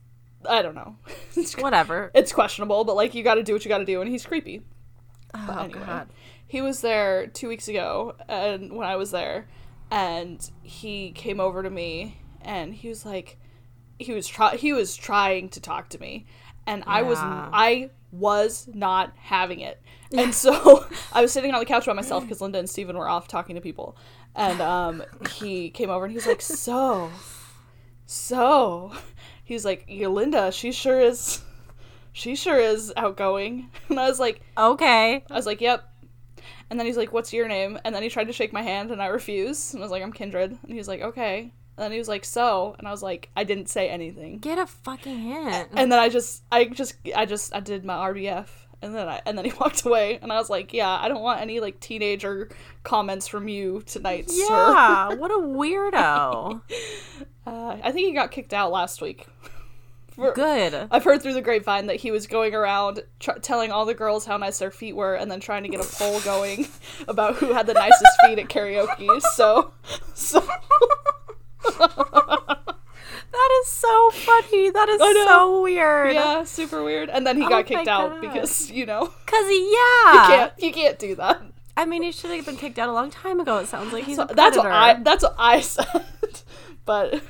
[0.49, 0.97] I don't know.
[1.37, 2.13] it's, Whatever.
[2.15, 4.25] it's questionable, but like you got to do what you got to do, and he's
[4.25, 4.63] creepy.
[5.35, 5.81] Oh, anyway.
[5.85, 6.09] God.
[6.47, 9.49] He was there two weeks ago, and when I was there,
[9.91, 13.37] and he came over to me, and he was like,
[13.99, 16.27] he was try he was trying to talk to me,
[16.67, 19.81] and I was I was not having it,
[20.17, 23.09] and so I was sitting on the couch by myself because Linda and Steven were
[23.09, 23.97] off talking to people,
[24.35, 25.03] and um,
[25.33, 27.11] he came over and he was like, so,
[28.07, 28.93] so,
[29.47, 31.41] He's like, Linda, she sure is.
[32.13, 33.71] She sure is outgoing.
[33.89, 35.25] And I was like, Okay.
[35.31, 35.85] I was like, "Yep."
[36.69, 38.91] And then he's like, "What's your name?" And then he tried to shake my hand,
[38.91, 39.73] and I refused.
[39.73, 42.09] And I was like, "I'm Kindred." And he was like, "Okay." And then he was
[42.09, 44.39] like, "So," and I was like, I didn't say anything.
[44.39, 45.69] Get a fucking hint.
[45.75, 48.47] And then I just, I just, I just, I did my RBF,
[48.81, 51.21] and then I, and then he walked away, and I was like, "Yeah, I don't
[51.23, 52.49] want any like teenager
[52.83, 55.15] comments from you tonight, sir." yeah.
[55.17, 56.63] What a weirdo.
[57.47, 59.27] Uh, I think he got kicked out last week.
[60.15, 60.89] For- Good.
[60.91, 64.25] I've heard through the grapevine that he was going around tr- telling all the girls
[64.25, 66.69] how nice their feet were, and then trying to get a poll going
[67.07, 69.21] about who had the nicest feet at karaoke.
[69.35, 69.73] So,
[70.15, 70.43] so
[73.33, 74.71] That is so funny.
[74.71, 76.15] That is so weird.
[76.15, 77.11] yeah, super weird.
[77.11, 78.21] And then he Oh got kicked out God.
[78.21, 80.27] because you know Cause he, you yeah.
[80.27, 81.43] can't you can't do that.
[81.77, 83.59] I mean, he should have been kicked out a long time ago.
[83.59, 85.87] It sounds like he's So a that's what I that's what I said.
[86.87, 87.21] but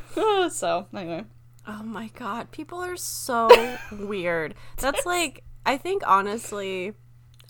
[0.52, 1.24] so anyway,
[1.66, 3.48] Oh my god, people are so
[3.90, 4.54] weird.
[4.78, 6.92] That's like I think honestly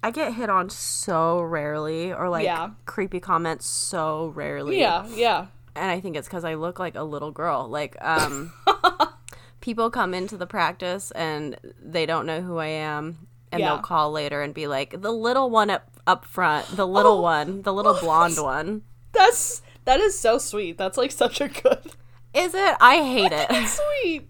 [0.02, 2.70] I get hit on so rarely or like Yeah.
[2.86, 4.78] creepy comments so rarely.
[4.80, 7.68] yeah, yeah, And I think it's cuz I look like a little girl.
[7.68, 8.52] Like um
[9.60, 13.68] people come into the practice and they don't know who I am and Yeah.
[13.74, 17.22] they'll call later and be like the little one up up front, the little Oh.
[17.22, 18.82] one, the little blonde one.
[19.12, 20.78] that's that is so sweet.
[20.78, 21.92] That's like such a good
[22.34, 22.76] Is it?
[22.80, 23.68] I hate it.
[23.68, 24.28] sweet.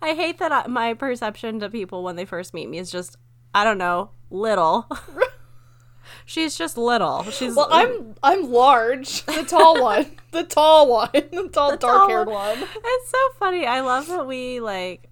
[0.00, 3.16] I hate that I, my perception to people when they first meet me is just,
[3.54, 4.86] I don't know, little.
[6.26, 7.22] She's just little.
[7.24, 12.28] She's Well, I'm I'm large, the tall one, the tall one, the tall dark haired
[12.28, 12.58] one.
[12.60, 13.66] It's so funny.
[13.66, 15.08] I love that we like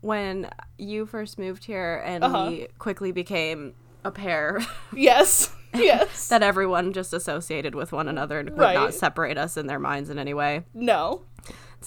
[0.00, 2.46] when you first moved here and Uh-huh.
[2.50, 4.60] we quickly became a pair
[4.94, 6.28] Yes, yes.
[6.30, 8.74] that everyone just associated with one another and would Right.
[8.74, 10.64] not separate us in their minds in any way.
[10.72, 11.22] no,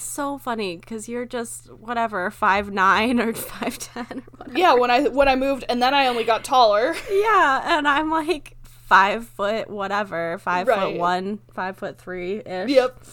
[0.01, 4.23] so funny because you're just whatever five nine or five ten
[4.55, 4.73] yeah.
[4.73, 6.95] When I when I moved, and then I only got taller.
[7.11, 12.69] Yeah, and I'm like five foot whatever, five foot one, five foot three ish.
[12.69, 13.03] Yep.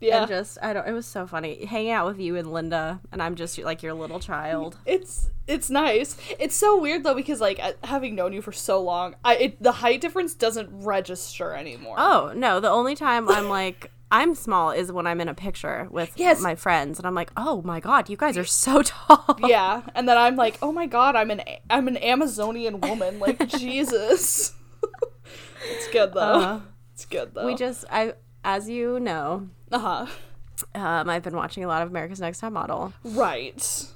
[0.00, 0.20] Yeah.
[0.20, 0.86] And just I don't.
[0.86, 3.94] It was so funny hanging out with you and Linda, and I'm just like your
[3.94, 4.76] little child.
[4.84, 6.16] It's it's nice.
[6.38, 9.72] It's so weird though because like having known you for so long, I it, the
[9.72, 11.96] height difference doesn't register anymore.
[11.98, 15.88] Oh no, the only time I'm like I'm small is when I'm in a picture
[15.90, 16.40] with Yes.
[16.40, 19.36] my friends, and I'm like, oh my god, you guys are so tall.
[19.46, 23.18] Yeah, and then I'm like, oh my god, I'm an I'm an Amazonian woman.
[23.18, 24.52] Like Jesus.
[25.70, 26.20] it's good though.
[26.20, 26.60] Uh,
[26.92, 27.46] it's good though.
[27.46, 28.12] we just I
[28.44, 30.06] as you know, uh huh.
[30.76, 32.92] um, I've been watching a lot of America's Next Top Model.
[33.02, 33.86] Right.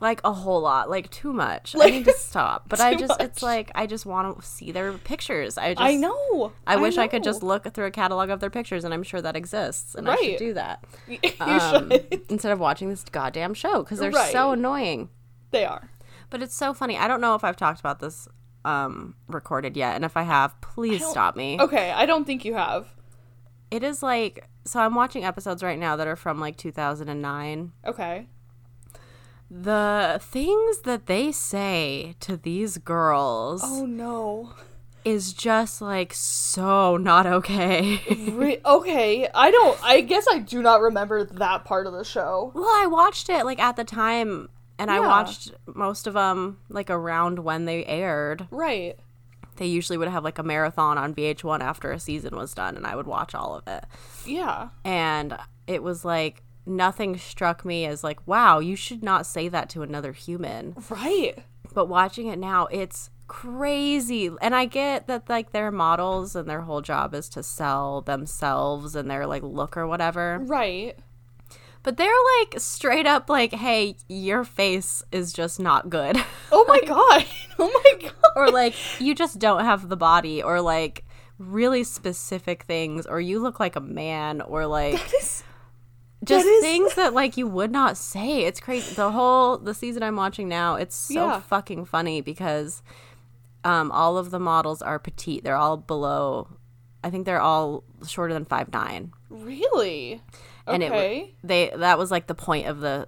[0.00, 1.74] Like a whole lot, like too much.
[1.74, 2.68] Like, I need to stop.
[2.68, 3.20] But I just, much.
[3.22, 5.58] it's like I just want to see their pictures.
[5.58, 6.52] I just, I know.
[6.66, 9.20] I wish I, could just look through a catalog of their pictures, and I'm sure
[9.22, 12.22] that exists, and I should do that you um, should.
[12.28, 14.32] instead of watching this goddamn show because they're Right.
[14.32, 15.08] so annoying.
[15.50, 15.90] They are.
[16.30, 16.96] But it's so funny.
[16.98, 18.28] I don't know if I've talked about this
[18.64, 21.58] um recorded yet, and if I have, please don't- stop me.
[21.60, 22.88] Okay, I don't think you have.
[23.70, 27.72] It is like so I'm watching episodes right now that are from like 2009.
[27.86, 28.26] Okay.
[29.50, 34.52] The things that they say to these girls Oh no.
[35.04, 38.00] is just like so not okay.
[38.30, 39.78] Re- okay, I don't.
[39.82, 42.52] I guess I do not remember that part of the show.
[42.54, 46.90] well, I watched it like at the time and I watched most of them like
[46.90, 48.46] around when they aired.
[48.50, 48.96] Right.
[49.56, 52.86] They usually would have like a marathon on VH1 after a season was done and
[52.86, 53.84] I would watch all of it.
[54.24, 54.68] Yeah.
[54.84, 59.68] And it was like nothing struck me as like, wow, you should not say that
[59.70, 60.74] to another human.
[60.88, 61.38] Right.
[61.74, 66.62] but watching it now it's crazy and i get that like they're models and their
[66.62, 70.98] whole job is to sell themselves and their like look or whatever Right.
[71.82, 76.16] but they're like straight up like hey your face is just not good
[76.52, 77.24] Oh my god.
[77.60, 78.32] Oh my god.
[78.36, 81.04] or like you just don't have the body or like
[81.38, 85.42] really specific things or you look like a man or like This-
[86.24, 88.44] just is- things that like you would not say.
[88.44, 88.94] It's crazy.
[88.94, 91.40] The whole the season I'm watching now, it's so Yeah.
[91.40, 92.82] fucking funny because
[93.64, 95.44] um all of the models are petite.
[95.44, 96.48] They're all below
[97.04, 99.12] I think they're all shorter than five nine.
[99.30, 100.20] really?
[100.66, 100.88] And okay.
[101.18, 103.06] w- they that was like the point of the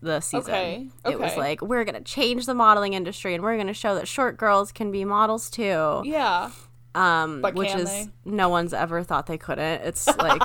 [0.00, 0.52] the season.
[0.54, 3.74] Okay, It was like we're going to change the modeling industry and we're going to
[3.74, 6.02] show that short girls can be models too.
[6.04, 6.50] yeah.
[6.94, 8.06] Um which is they?
[8.24, 9.82] no one's ever thought they couldn't.
[9.82, 10.40] It's like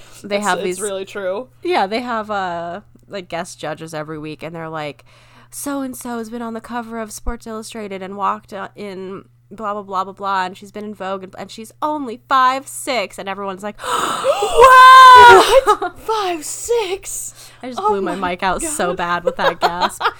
[0.24, 1.48] they have it's these really true.
[1.62, 5.04] Yeah, they have uh like guest judges every week, and they're like,
[5.50, 9.28] so and so has been on the cover of Sports Illustrated and walked uh, in
[9.50, 12.66] blah blah blah blah blah, and she's been in Vogue, and, and she's only five
[12.66, 15.92] six, and everyone's like, wow!
[15.96, 17.50] Five, six.
[17.62, 20.02] I just Oh blew my, my mic out so bad with that gasp.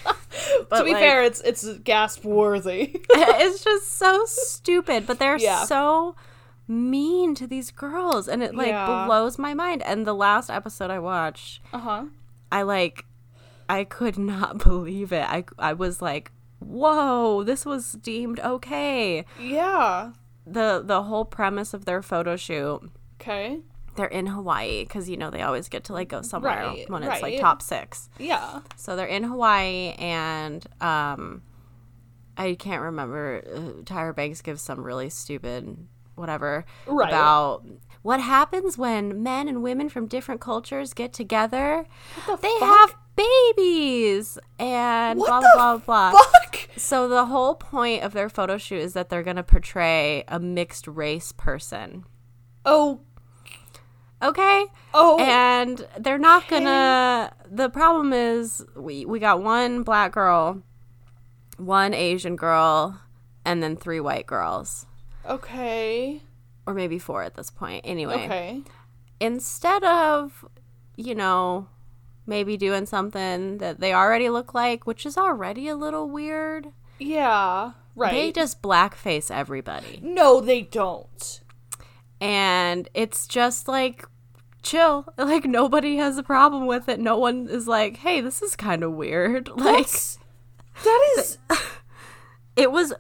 [0.71, 3.01] But to be like, fair, it's it's gasp worthy.
[3.11, 5.07] it's just so stupid.
[5.07, 5.65] But they're Yeah.
[5.65, 6.15] so
[6.73, 9.05] mean to these girls, and it like Yeah.
[9.07, 9.83] blows my mind.
[9.83, 11.61] And the last episode I watched.
[11.73, 12.05] uh huh.
[12.51, 13.05] I like
[13.69, 15.25] I could not believe it.
[15.29, 20.13] I I was like, "Whoa, this was deemed okay." Yeah.
[20.47, 23.61] The the whole premise of their photo shoot, Okay.
[23.95, 27.03] they're in Hawaii cuz you know they always get to like go somewhere Right, when
[27.05, 28.11] it's like top 6.
[28.19, 28.61] Yeah.
[28.77, 31.43] So they're in Hawaii and um
[32.37, 37.09] I can't remember uh, Tyra Banks gives some really stupid whatever Right.
[37.09, 37.64] about
[38.03, 41.87] what happens when men and women from different cultures get together.
[42.27, 42.68] the they fuck?
[42.68, 46.20] have babies and What blah blah blah blah.
[46.20, 46.68] Fuck.
[46.77, 50.38] So the whole point of their photo shoot is that they're going to portray a
[50.40, 52.05] mixed race person.
[52.64, 53.01] Oh.
[54.22, 54.66] Okay?
[54.94, 55.18] Oh.
[55.20, 57.33] And they're not gonna.
[57.51, 60.62] The problem is, we we got one black girl,
[61.57, 63.01] one Asian girl,
[63.44, 64.87] and then three white girls,
[65.29, 66.21] okay.
[66.67, 67.83] or maybe four at this point.
[67.87, 68.63] Anyway, Okay.
[69.21, 70.45] instead of,
[70.97, 71.69] you know,
[72.27, 77.73] maybe doing something that they already look like, which is already a little weird, Yeah.
[77.95, 78.13] Right.
[78.13, 81.41] they just blackface everybody, no, they don't.
[82.21, 84.07] and it's just like.
[84.63, 85.05] Chill.
[85.19, 87.01] Like nobody has a problem with it.
[87.01, 90.19] No one is like, "Hey, this is kind of weird." Like That's,
[90.85, 91.39] that is.
[92.57, 92.95] it was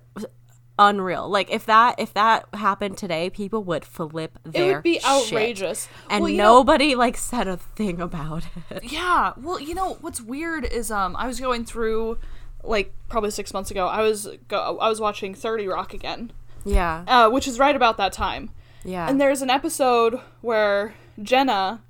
[0.78, 1.28] unreal.
[1.28, 5.88] Like if that if that happened today, people would flip It would be outrageous.
[6.10, 8.84] And Well, you know- nobody like said a thing about it.
[8.92, 9.32] Yeah.
[9.36, 12.18] Well, you know what's weird is um I was going through
[12.64, 13.86] like probably six months ago.
[13.86, 16.32] I was go- I was watching Thirty Rock again,
[16.64, 17.04] Yeah.
[17.06, 18.50] uh, which is right about that time.
[18.84, 19.08] Yeah.
[19.08, 21.82] And there's an episode where Jenna,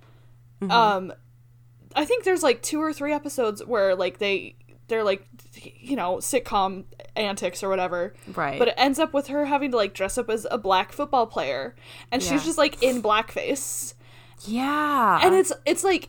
[0.60, 0.70] Mm-hmm.
[0.70, 1.12] um,
[1.94, 4.54] I think there's like two or three episodes where like they
[4.88, 6.84] they're like you know sitcom
[7.16, 8.14] antics or whatever.
[8.34, 8.58] Right.
[8.58, 11.26] But it ends up with her having to like dress up as a black football
[11.26, 11.74] player,
[12.10, 12.30] and Yeah.
[12.30, 13.94] she's just like in blackface,
[14.46, 15.20] yeah.
[15.22, 16.08] and it's it's like,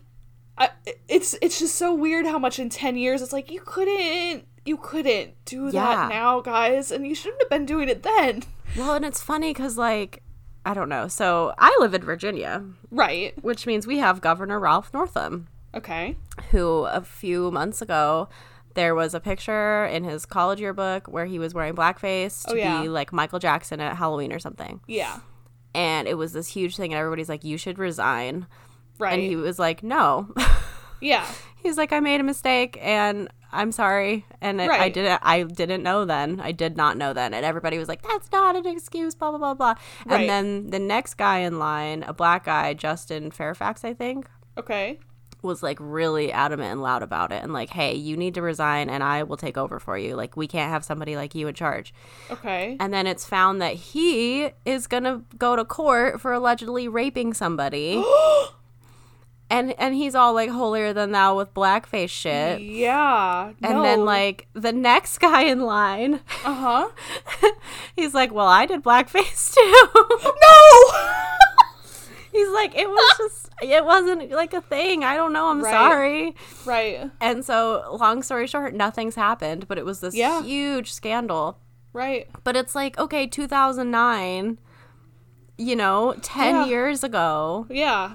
[0.57, 0.69] I,
[1.07, 4.77] it's it's just so weird how much in ten years it's like you couldn't you
[4.77, 5.71] couldn't do Yeah.
[5.83, 8.43] that now, guys, and you shouldn't have been doing it then.
[8.77, 10.21] well, and it's funny cuz like
[10.65, 11.09] I don't know.
[11.09, 13.33] So, I live in Virginia, Right.
[13.43, 16.15] which means we have Governor Ralph Northam, Okay.
[16.51, 18.29] who a few months ago
[18.75, 22.59] there was a picture in his college yearbook where he was wearing blackface oh, to
[22.59, 22.81] Oh, yeah.
[22.81, 24.81] be like Michael Jackson at Halloween or something.
[24.87, 25.19] Yeah.
[25.75, 28.47] And it was this huge thing and everybody's like you should resign.
[28.99, 29.13] Right.
[29.13, 30.33] And he was like, "No."
[31.01, 31.25] yeah.
[31.61, 35.81] He's like, "I made a mistake and I'm sorry." And it, I didn't I didn't
[35.81, 36.39] know then.
[36.39, 37.33] I did not know then.
[37.33, 39.75] And everybody was like, "That's not an excuse, blah blah blah blah."
[40.05, 40.21] Right.
[40.21, 44.29] And then the next guy in line, a black guy, Justin Fairfax, I think.
[44.59, 44.99] Okay.
[45.43, 48.89] Was like really adamant and loud about it and like, hey, you need to resign
[48.89, 50.15] and I will take over for you.
[50.15, 51.93] Like, we can't have somebody like you in charge.
[52.31, 52.77] Okay.
[52.79, 57.33] And then it's found that he is going to go to court for allegedly raping
[57.33, 58.03] somebody.
[59.49, 62.61] and and he's all like holier than thou with blackface shit.
[62.61, 63.51] yeah.
[63.61, 67.51] And then like the next guy in line, uh huh.
[67.95, 69.89] he's like, "Well, I did blackface too."
[70.23, 70.91] No.
[72.31, 75.03] he's like, "It was just it wasn't like a thing.
[75.03, 75.47] I don't know.
[75.47, 75.71] I'm Right.
[75.71, 76.35] sorry."
[76.65, 77.09] right.
[77.21, 80.41] And so, long story short, nothing's happened, but it was this Yeah.
[80.41, 81.57] huge scandal.
[81.93, 82.27] Right.
[82.43, 84.57] But it's like, okay, 2009,
[85.57, 86.65] you know, 10 Yeah.
[86.65, 88.13] years ago, Yeah.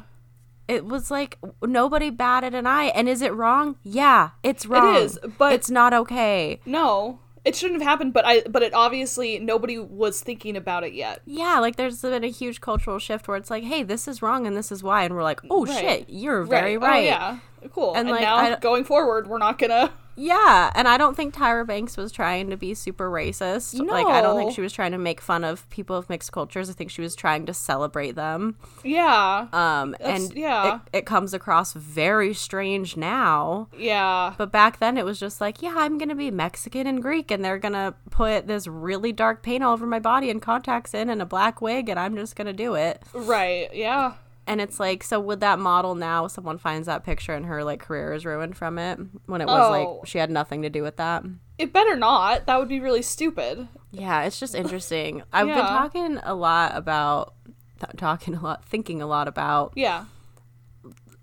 [0.67, 2.87] it was like nobody batted an eye.
[2.87, 3.77] And is it wrong?
[3.85, 4.97] Yeah, it's wrong.
[4.97, 6.61] It is, but- it's not okay.
[6.67, 7.21] No.
[7.49, 11.21] It shouldn't have happened, but I but it obviously nobody was thinking about it yet.
[11.27, 14.47] Yeah, like there's been a huge cultural shift where it's like, hey, this is wrong
[14.47, 15.05] and this is why.
[15.05, 15.79] And we're like, oh Right.
[15.81, 17.05] shit, you're very Oh, right.
[17.05, 17.39] yeah.
[17.73, 17.91] Cool.
[17.95, 21.67] And, And, like, now going forward, we're not gonna Yeah, and I don't think Tyra
[21.67, 23.75] Banks was trying to be super racist.
[23.75, 23.93] No.
[23.93, 26.69] Like I don't think she was trying to make fun of people of mixed cultures.
[26.69, 28.57] I think she was trying to celebrate them.
[28.85, 29.47] Yeah.
[29.53, 30.77] Um That's- and yeah.
[30.93, 33.69] it, it comes across very strange now.
[33.77, 34.35] yeah.
[34.37, 37.31] But back then it was just like, yeah, I'm going to be Mexican and Greek
[37.31, 40.95] and they're going to put this really dark paint all over my body and contacts
[40.95, 43.03] in and a black wig and I'm just going to do it.
[43.13, 43.73] Right.
[43.73, 44.15] Yeah.
[44.49, 47.81] And it's like, so would that model now, someone finds that picture and her like
[47.81, 49.71] career is ruined from it when it was Oh.
[49.99, 51.23] like she had nothing to do with that?
[51.59, 52.47] It better not.
[52.47, 53.69] That would be really stupid.
[53.91, 55.23] Yeah, it's just interesting.
[55.33, 57.35] I've been talking a lot about,
[57.79, 60.07] th- talking a lot, thinking a lot about Yeah.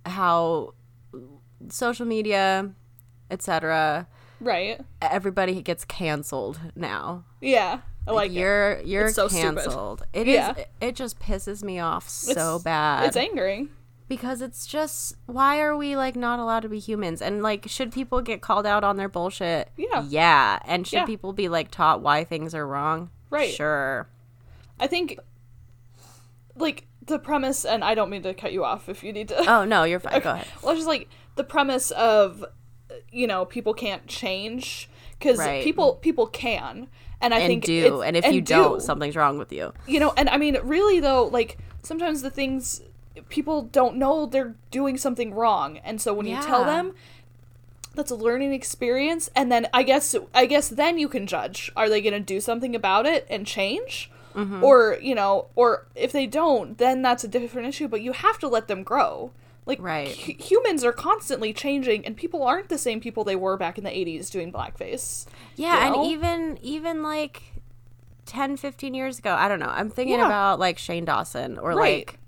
[0.06, 0.74] how
[1.70, 2.72] social media,
[3.32, 4.08] etc.,
[4.40, 4.80] Right.
[5.02, 7.24] everybody gets canceled now.
[7.42, 7.80] Yeah.
[8.08, 9.56] I like you're you're It's so stupid.
[9.64, 10.06] canceled.
[10.14, 10.36] It is.
[10.36, 10.54] Yeah.
[10.82, 13.06] It just pisses me off so It's- bad.
[13.08, 13.70] It's angering.
[14.08, 17.92] because it's just why are we like not allowed to be humans and like should
[17.92, 20.06] people get called out on their bullshit Yeah.
[20.08, 21.06] yeah and should Yeah.
[21.06, 23.52] people be like taught why things are wrong Right.
[23.52, 24.08] sure
[24.80, 25.18] I think
[26.56, 29.38] like the premise and I don't mean to cut you off if you need to
[29.52, 32.46] oh no you're fine go ahead well it's just like the premise of
[33.12, 34.90] you know people can't change
[35.20, 35.64] because Right.
[35.64, 36.88] people people can
[37.22, 39.74] and i and think do and if you don't something's wrong with you.
[39.88, 42.82] You know and i mean really though like sometimes the things
[43.30, 45.78] people don't know they're doing something wrong.
[45.80, 46.94] And so when you tell them
[47.94, 49.30] that's a learning experience.
[49.36, 51.72] And then i guess i guess then you can judge.
[51.76, 54.12] Are they going to do something about it and change?
[54.36, 54.66] Mm-hmm.
[54.66, 58.38] or you know or if they don't then that's a different issue but you have
[58.40, 59.32] to let them grow
[59.66, 60.10] like Right.
[60.16, 63.84] hu- humans are constantly changing and people aren't the same people they were back in
[63.84, 66.02] the 80s doing blackface yeah you know?
[66.04, 67.42] and even even like
[68.26, 70.26] 10 15 years ago i don't know i'm thinking Yeah.
[70.26, 72.08] about like shane dawson or Right.
[72.08, 72.20] like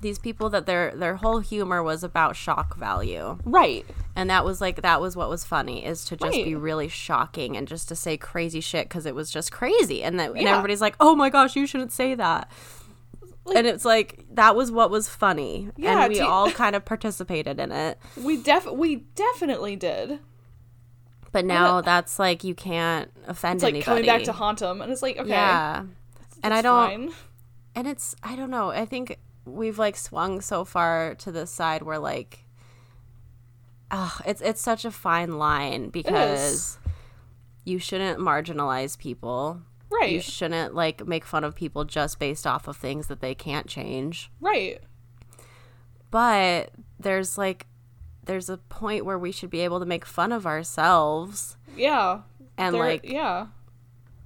[0.00, 4.60] these people that their their whole humor was about shock value right and that was
[4.60, 7.96] like that was what was funny is to just be really shocking and just to
[7.96, 11.30] say crazy shit because it was just crazy and that and everybody's like oh my
[11.30, 12.50] gosh you shouldn't say that
[13.44, 15.70] Like- and it's like that was what was funny.
[15.76, 17.98] Yeah, and we you- all kind of participated in it.
[18.16, 20.18] We def we definitely did.
[21.32, 24.80] But now that's like you can't offend it's like anybody coming back to haunt them
[24.80, 25.28] and it's like okay.
[25.28, 25.84] Yeah.
[26.44, 27.12] And i don't fine.
[27.74, 28.70] and it's i don't know.
[28.70, 32.44] I think we've like swung so far to the side where like
[33.90, 36.78] ah, it's it's such a fine line because
[37.64, 39.60] you shouldn't marginalize people
[40.02, 43.66] you shouldn't like make fun of people just based off of things that they can't
[43.66, 44.30] change.
[44.40, 44.80] Right.
[46.10, 47.66] But there's like
[48.24, 51.56] there's a point where we should be able to make fun of ourselves.
[51.76, 52.20] Yeah.
[52.56, 53.46] And There- like yeah.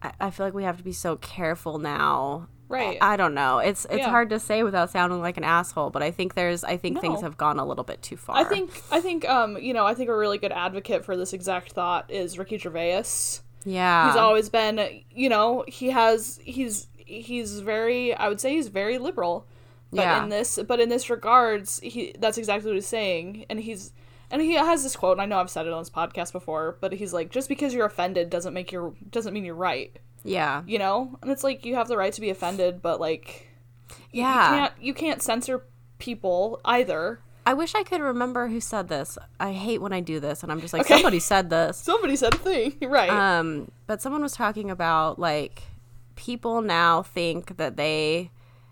[0.03, 2.49] I, I feel like we have to be so careful now.
[2.69, 2.99] Right.
[3.01, 3.59] I don't know.
[3.61, 4.11] It's it's Yeah.
[4.11, 7.23] hard to say without sounding like an asshole, but I think there's I think things
[7.23, 8.37] have gone a little bit too far.
[8.37, 11.33] I think I think um you know I think a really good advocate for this
[11.33, 13.41] exact thought is Ricky Gervais.
[13.65, 14.07] Yeah.
[14.09, 18.99] He's always been you know he has he's he's very I would say he's very
[18.99, 19.47] liberal,
[19.93, 20.23] but Yeah.
[20.23, 23.93] in this but in this regards he that's exactly what he's saying and he's
[24.31, 26.77] and he has this quote and I know I've said it on this podcast before
[26.81, 30.63] but he's like just because you're offended doesn't make you doesn't mean you're right yeah.
[30.67, 33.49] you know and it's like you have the right to be offended but like
[34.13, 34.51] Yeah.
[34.53, 35.65] you can't you can't censor
[35.99, 37.21] people either.
[37.49, 39.17] I wish I could remember who said this.
[39.41, 40.95] I hate when I do this and I'm just like Okay.
[40.97, 41.79] somebody said this.
[41.79, 43.11] Somebody said a thing, right?
[43.11, 45.63] Um but someone was talking about like
[46.15, 48.31] people now think that they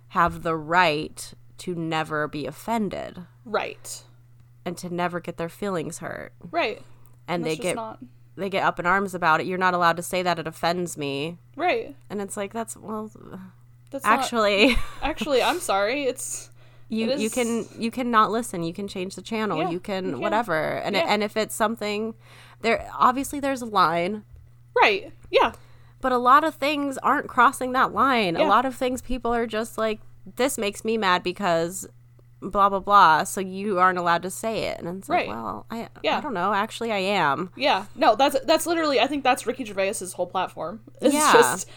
[0.09, 4.03] have the right to never be offended right,
[4.65, 6.33] and to never get their feelings hurt.
[6.51, 6.83] right.
[7.29, 7.99] And That's they get not
[8.37, 9.47] they get up in arms about it.
[9.47, 11.39] You're not allowed to say that it offends me.
[11.57, 11.97] right.
[12.11, 13.11] And it's like that's well
[13.91, 16.05] That's not- actually actually, I'm sorry.
[16.05, 16.51] It's
[16.89, 19.81] you It you can you can not listen you can change the channel Yeah, you
[19.81, 20.21] can you can.
[20.21, 22.15] whatever and it, and if it's something
[22.61, 24.25] there obviously there's a line
[24.75, 25.13] Right.
[25.31, 25.53] Yeah.
[26.01, 29.47] but a lot of things aren't crossing that line a lot of things people are
[29.47, 30.01] just like
[30.37, 31.89] this makes me mad because
[32.43, 35.27] blah blah blah so you aren't allowed to say it and it's Right.
[35.27, 36.19] like well i Yeah.
[36.19, 37.87] i don't know actually i am Yeah.
[37.97, 40.81] No, that's that's literally I think that's Ricky Gervais's whole platform.
[41.01, 41.33] It's Yeah.
[41.33, 41.69] just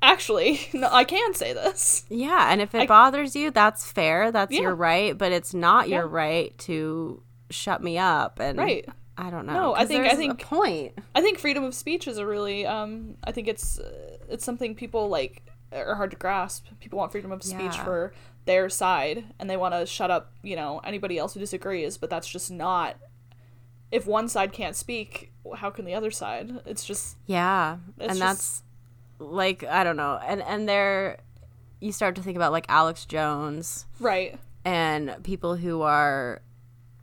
[0.00, 2.04] actually, no, I can say this.
[2.08, 4.60] yeah and if it I- bothers you that's fair that's Yeah.
[4.62, 8.88] your right but it's not your right to shut me up and Right.
[9.18, 12.06] i don't know No, I think- I think- a point I think freedom of speech
[12.08, 16.18] is a really um I think it's uh, it's something people like are hard to
[16.18, 16.66] grasp.
[16.80, 17.84] People want freedom of speech Yeah.
[17.84, 18.12] for
[18.44, 22.10] their side and they want to shut up, you know, anybody else who disagrees, but
[22.10, 22.96] that's just not
[23.90, 26.50] if one side can't speak, how can the other side?
[26.66, 28.62] It's just Yeah, It's and just- that's
[29.30, 31.18] like I don't know, and and there
[31.80, 34.38] you start to think about like Alex Jones right.
[34.64, 36.40] and people who are,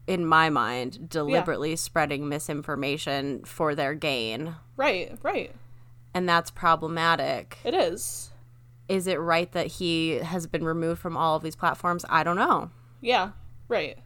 [0.07, 5.51] in my mind, deliberately spreading misinformation for their gain, Right, right.
[6.13, 7.57] and that's problematic.
[7.65, 8.31] It is.
[8.87, 12.05] Is it right that he has been removed from all of these platforms?
[12.09, 12.71] I don't know.
[13.01, 13.31] Yeah,
[13.67, 13.97] right.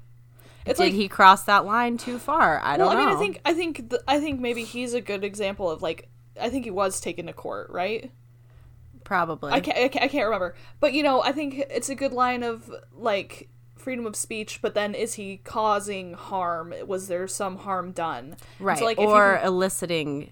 [0.65, 2.59] It's Did like he cross that line too far?
[2.63, 3.15] I don't well, I mean, know.
[3.15, 6.09] I think I think th- I think maybe he's a good example of like
[6.39, 8.11] I think he was taken to court, right?
[9.03, 9.51] probably.
[9.51, 12.13] I can't, I can't I can't remember, but you know, I think it's a good
[12.13, 16.73] line of like freedom of speech, but then is he causing harm?
[16.87, 18.37] Was there some harm done?
[18.59, 20.31] right, So, like, you or eliciting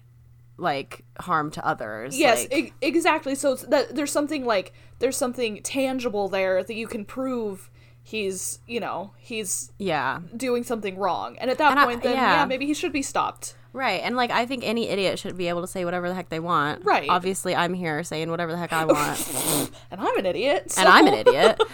[0.56, 2.18] like harm to others.
[2.18, 3.34] Yes, like- e- exactly.
[3.34, 7.70] So it's that there's something like there's something tangible there that you can prove
[8.02, 10.20] he's you know he's yeah.
[10.34, 12.36] doing something wrong, and at that And I- point, then yeah.
[12.40, 13.54] yeah, maybe he should be stopped.
[13.72, 14.00] Right.
[14.04, 16.40] And like I think any idiot should be able to say whatever the heck they
[16.40, 16.84] want.
[16.84, 17.08] Right.
[17.08, 19.70] Obviously I'm here saying whatever the heck I want.
[19.90, 20.74] And I'm an idiot.
[20.78, 21.60] and I'm an idiot.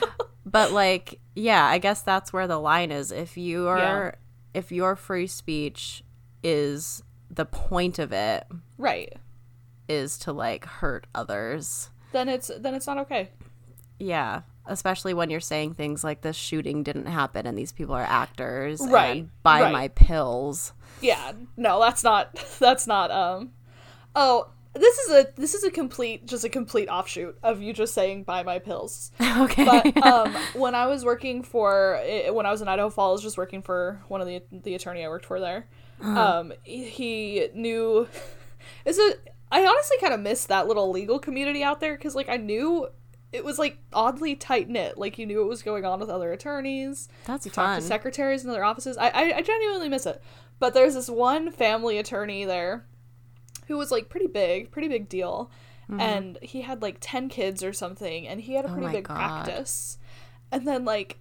[0.51, 3.13] But like, yeah, I guess that's where the line is.
[3.13, 4.17] If you are
[4.55, 6.03] if your free speech
[6.43, 8.47] is the point of it
[8.79, 9.13] Right.
[9.89, 11.91] is to like hurt others.
[12.13, 13.29] Then it's then it's not okay.
[13.99, 14.41] Yeah.
[14.65, 18.81] Especially when you're saying things like this shooting didn't happen and these people are actors.
[18.89, 19.73] Right, And buy right.
[19.73, 20.73] my pills.
[21.01, 23.53] Yeah, no, that's not that's not um
[24.15, 27.95] Oh, this is a this is a complete just a complete offshoot of you just
[27.95, 29.11] saying buy my pills.
[29.21, 29.65] okay.
[29.65, 33.63] But um when I was working for when I was in Idaho Falls just working
[33.63, 35.67] for one of the the attorney I worked for there.
[36.01, 38.07] Um he, knew
[38.85, 42.29] is it i honestly kind of miss that little legal community out there cuz like
[42.29, 42.89] I knew
[43.33, 44.97] it was like oddly tight knit.
[44.99, 47.09] Like you knew what was going on with other attorneys.
[47.25, 47.81] That's You talk fun.
[47.81, 48.97] to secretaries in other offices.
[48.97, 50.23] I, I I genuinely miss it.
[50.59, 52.87] But there's this one family attorney there
[53.67, 55.51] who was like pretty big, pretty big deal.
[55.91, 58.95] And he had like 10 kids or something and he had a pretty Mm-hmm.
[58.95, 59.17] Oh big God.
[59.17, 59.97] practice.
[60.53, 61.19] And then like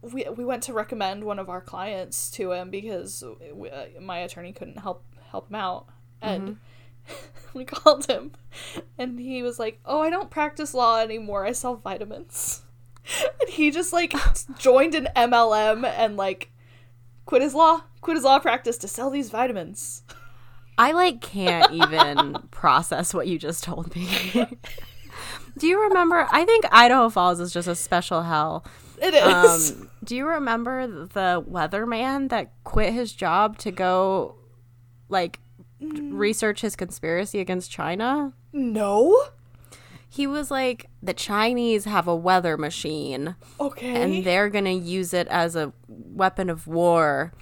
[0.00, 3.22] we we went to recommend one of our clients to him because
[3.52, 5.88] we, uh, my attorney couldn't help help him out.
[6.22, 6.58] And Mm-hmm.
[7.58, 8.32] we called him
[8.98, 11.44] and he was like, "Oh, I don't practice law anymore.
[11.46, 12.62] I sell vitamins."
[13.40, 14.12] And he just like
[14.58, 16.50] joined an MLM and like
[17.24, 20.02] quit his law, quit his law practice to sell these vitamins.
[20.76, 24.08] I like can't even process what you just told me.
[25.58, 26.26] do you remember?
[26.30, 28.64] I think Idaho Falls is just a special hell.
[29.00, 29.72] It is.
[29.72, 34.36] Um, do you remember the weatherman that quit his job to go,
[35.08, 35.38] like,
[35.80, 38.32] research his conspiracy against China?
[38.52, 39.20] no.
[40.10, 43.94] He was like, the Chinese have a weather machine Okay.
[44.02, 47.34] and they're gonna use it as a weapon of war.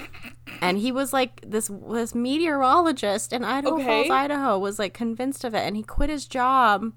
[0.60, 3.84] And he was like this this meteorologist in Idaho Okay.
[3.84, 6.92] Falls, Idaho, was like convinced of it, and he quit his job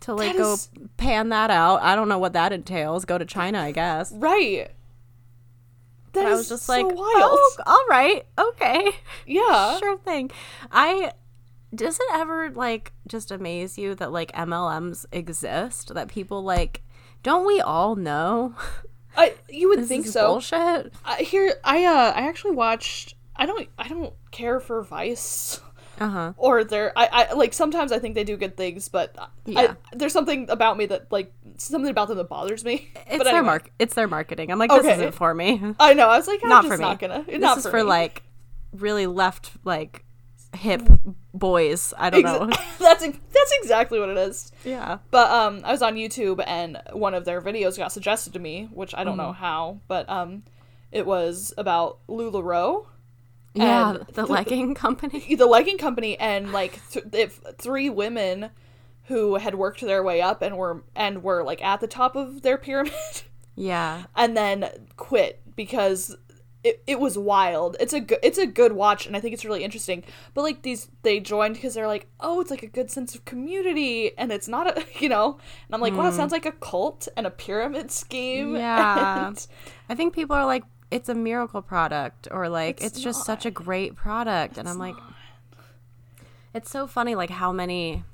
[0.00, 1.82] to like That go is- pan that out.
[1.82, 3.04] I don't know what that entails.
[3.04, 4.12] Go to China, I guess.
[4.12, 4.70] right.
[6.12, 6.98] That I was just so like, wild.
[7.00, 8.90] oh, all right, okay,
[9.26, 9.78] yeah.
[9.80, 10.30] sure thing.
[10.70, 11.12] I
[11.74, 15.94] does it ever like just amaze you that like MLMs exist?
[15.94, 16.82] That people like,
[17.22, 18.54] don't we all know?
[19.16, 20.26] I you would This think so.
[20.32, 20.92] bullshit.
[21.04, 25.60] I, here I uh I actually watched I don't I don't care for Vice
[26.00, 26.32] Uh huh.
[26.36, 29.60] or their I, I like sometimes I think they do good things but Yeah.
[29.92, 32.88] I, there's something about me that like something about them that bothers me.
[33.06, 33.70] It's but their mark.
[33.78, 34.50] It's their marketing.
[34.50, 34.94] I'm like, this Okay.
[34.94, 35.60] isn't for me.
[35.78, 36.08] I know.
[36.08, 36.82] I was like, I'm not for me.
[36.82, 37.24] not gonna.
[37.28, 38.22] this not is for, for like
[38.72, 40.04] really left, like
[40.54, 40.82] hip
[41.34, 41.94] boys.
[41.98, 42.46] I don't know.
[42.78, 44.52] That's that's exactly what it is.
[44.64, 44.98] yeah.
[45.10, 48.68] But um, I was on YouTube and one of their videos got suggested to me,
[48.72, 49.26] which I don't Mm-hmm.
[49.28, 50.42] know how, but um,
[50.90, 52.86] it was about Lularoe,
[53.54, 53.96] Yeah.
[54.12, 55.34] The th- legging company.
[55.38, 58.50] the legging company, and like th- if three women
[59.06, 62.42] who had worked their way up and were and were like at the top of
[62.42, 62.92] their pyramid
[63.56, 64.04] Yeah.
[64.14, 66.16] and then quit because
[66.64, 67.76] it, it was wild.
[67.80, 70.04] It's a good it's a good watch and I think it's really interesting.
[70.34, 73.24] But like these they joined because they're like, "Oh, it's like a good sense of
[73.24, 75.32] community." And it's not a, you know.
[75.66, 78.56] And I'm like, "Wow, it sounds like a cult and a pyramid scheme." Hmm.
[78.62, 79.26] Yeah.
[79.28, 79.46] And-
[79.88, 83.44] I think people are like, it's a miracle product, or like, it's, It's just such
[83.44, 84.56] a great product.
[84.58, 84.94] and I'm like,
[86.54, 88.04] it's so funny, like, how many.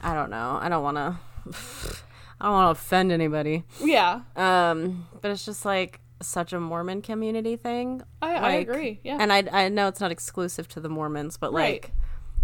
[0.00, 0.58] I don't know.
[0.60, 1.18] I don't want to.
[2.40, 3.64] I don't want to offend anybody.
[3.80, 4.22] yeah.
[4.36, 8.02] Um, but it's just like such a Mormon community thing.
[8.20, 9.00] I, I agree.
[9.04, 9.18] Yeah.
[9.20, 11.82] And I, I know it's not exclusive to the Mormons, but Right.
[11.84, 11.92] like,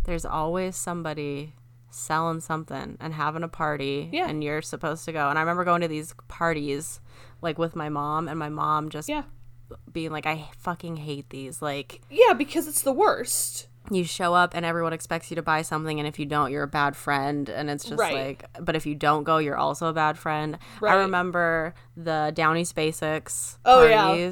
[0.05, 1.55] there's always somebody
[1.91, 4.29] selling something and having a party, Yeah.
[4.29, 5.29] and you're supposed to go.
[5.31, 7.01] And I remember going to these parties,
[7.41, 9.23] like with my mom, and my mom just yeah.
[9.91, 13.68] being like, "I fucking hate these." Like, Yeah, because it's the worst.
[13.91, 16.63] You show up and everyone expects you to buy something, and if you don't, you're
[16.65, 17.49] a bad friend.
[17.49, 18.15] And it's just Right.
[18.15, 20.59] like, but if you don't go, you're also a bad friend.
[20.81, 20.95] Right.
[20.95, 24.29] I remember the Down East Basics Oh, yeah.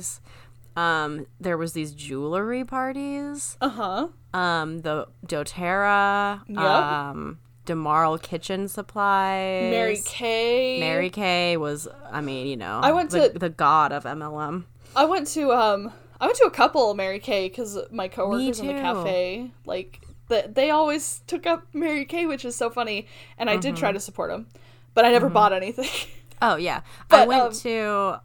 [0.77, 3.57] Um, there was these jewelry parties.
[3.63, 4.09] Uh-huh.
[4.35, 6.43] Um, the DoTerra.
[6.49, 6.59] Yep.
[6.59, 9.71] Um, Demarl Kitchen Supplies.
[9.71, 10.79] Mary Kay.
[10.81, 14.65] Mary Kay was, I mean, you know, I went the, to- the god of MLM.
[14.95, 18.67] I went to um I went to a couple Mary Kay because my coworkers in
[18.69, 23.07] the cafe like the, they always took up Mary Kay, which is so funny,
[23.39, 23.81] and I did Mm-hmm.
[23.81, 24.47] try to support them,
[24.95, 25.89] but I never bought anything.
[26.43, 28.21] Oh yeah, I went um, to.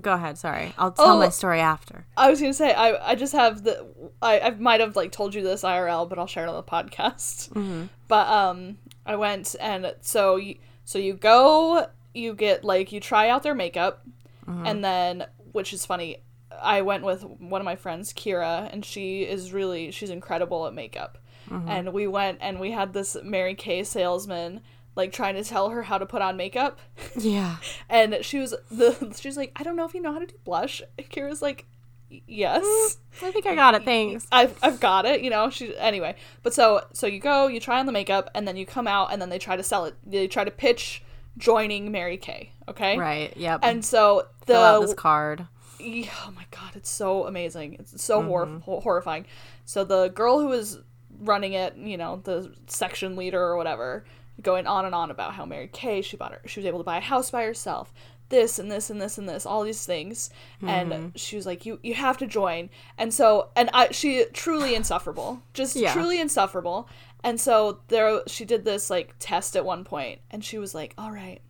[0.00, 0.38] Go ahead.
[0.38, 1.30] Sorry, I'll tell my Oh.
[1.30, 2.06] story after.
[2.16, 3.84] I was gonna say I I just have the
[4.22, 6.62] I I might have like told you this IRL, but I'll share it on the
[6.62, 7.88] podcast.
[8.06, 13.28] But um, I went and so you so you go you get like you try
[13.30, 14.06] out their makeup,
[14.46, 16.18] and then which is funny.
[16.62, 20.74] I went with one of my friends, Kira, and she is really she's incredible at
[20.74, 21.18] makeup.
[21.50, 21.68] Uh-huh.
[21.68, 24.60] And we went and we had this Mary Kay salesman
[24.96, 26.78] like trying to tell her how to put on makeup.
[27.16, 27.56] Yeah.
[27.88, 30.34] And she was the she's like, I don't know if you know how to do
[30.44, 30.82] blush.
[30.98, 31.66] And Kira's like,
[32.08, 32.64] yes.
[32.64, 33.84] Mm, I think I got it.
[33.84, 34.26] Thanks.
[34.32, 35.50] I've, I've got it, you know.
[35.50, 38.66] She anyway, but so so you go, you try on the makeup, and then you
[38.66, 39.94] come out, and then they try to sell it.
[40.04, 41.02] They try to pitch
[41.38, 42.98] joining Mary Kay, okay?
[42.98, 43.36] Right.
[43.36, 43.60] Yep.
[43.62, 45.46] And so fill out the this card.
[45.78, 47.74] Yeah, oh my god, it's so amazing.
[47.74, 48.58] It's so hor- mm-hmm.
[48.58, 49.26] hor- horrifying.
[49.64, 50.80] So the girl who was
[51.20, 54.04] running it, you know, the section leader or whatever,
[54.42, 56.84] going on and on about how Mary Kay she bought her she was able to
[56.84, 57.92] buy a house by herself.
[58.28, 61.08] This and this and this and this, all these things, and mm-hmm.
[61.14, 65.42] she was like, "You you have to join." And so, and I she truly insufferable,
[65.54, 65.92] just Yeah.
[65.92, 66.88] truly insufferable.
[67.22, 70.92] And so there, she did this like test at one point, and she was like,
[70.98, 71.40] "All right,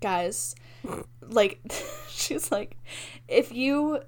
[0.00, 0.54] guys,
[1.28, 1.60] like
[2.08, 2.76] she's like
[3.28, 4.00] if you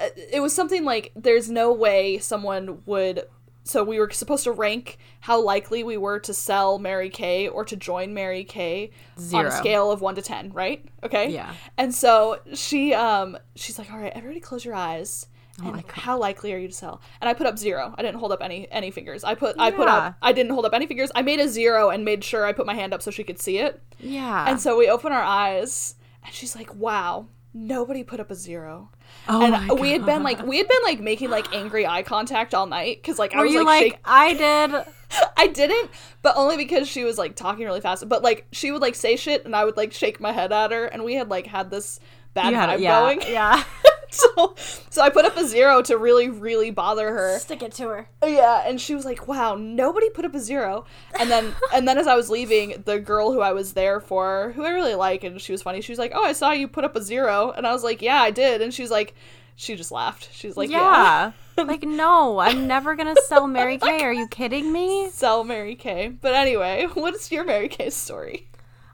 [0.00, 3.24] uh, it was something like there's no way someone would
[3.64, 7.64] so we were supposed to rank how likely we were to sell Mary Kay or
[7.64, 8.90] to join Mary Kay
[9.32, 10.84] on a scale of 1 to 10, right?
[11.02, 11.30] Okay?
[11.30, 11.52] Yeah.
[11.76, 15.26] And so she um she's like, "All right, everybody close your eyes."
[15.64, 17.00] Oh how likely are you to sell?
[17.20, 17.94] And I put up zero.
[17.96, 19.24] I didn't hold up any any fingers.
[19.24, 21.10] I put I put up I didn't hold up any fingers.
[21.14, 23.40] I made a zero and made sure I put my hand up so she could
[23.40, 23.82] see it.
[23.98, 24.48] Yeah.
[24.48, 28.90] And so we open our eyes, and she's like, "Wow, nobody put up a zero.
[29.28, 32.54] oh and we had been like, we had been like making like angry eye contact
[32.54, 34.84] all night because like I Were was you like, like, I did?
[35.36, 35.90] I didn't,
[36.22, 38.08] but only because she was like talking really fast.
[38.08, 40.70] But like she would like say shit, and I would like shake my head at
[40.72, 41.98] her, and we had like had this
[42.34, 42.80] bad had vibe.
[42.80, 43.00] Yeah.
[43.00, 43.20] going.
[43.22, 43.64] Yeah.
[44.36, 44.54] so,
[44.90, 47.38] so I put up a zero to really, really bother her.
[47.38, 48.08] Stick it to her.
[48.24, 50.84] Yeah, and she was like, "Wow, nobody put up a zero.
[51.18, 54.52] And then, and then as I was leaving, the girl who I was there for,
[54.54, 55.80] who I really like, and she was funny.
[55.80, 57.52] She was like, "Oh, I saw you put up a zero.
[57.56, 59.14] and I was like, "Yeah, I did." And she was like,
[59.56, 60.28] she just laughed.
[60.32, 61.64] She's like, "Yeah, Yeah.
[61.64, 64.02] like, no, I'm never going to sell Mary Kay.
[64.02, 65.08] Are you kidding me?
[65.10, 68.48] sell Mary Kay." But anyway, what is your Mary Kay story?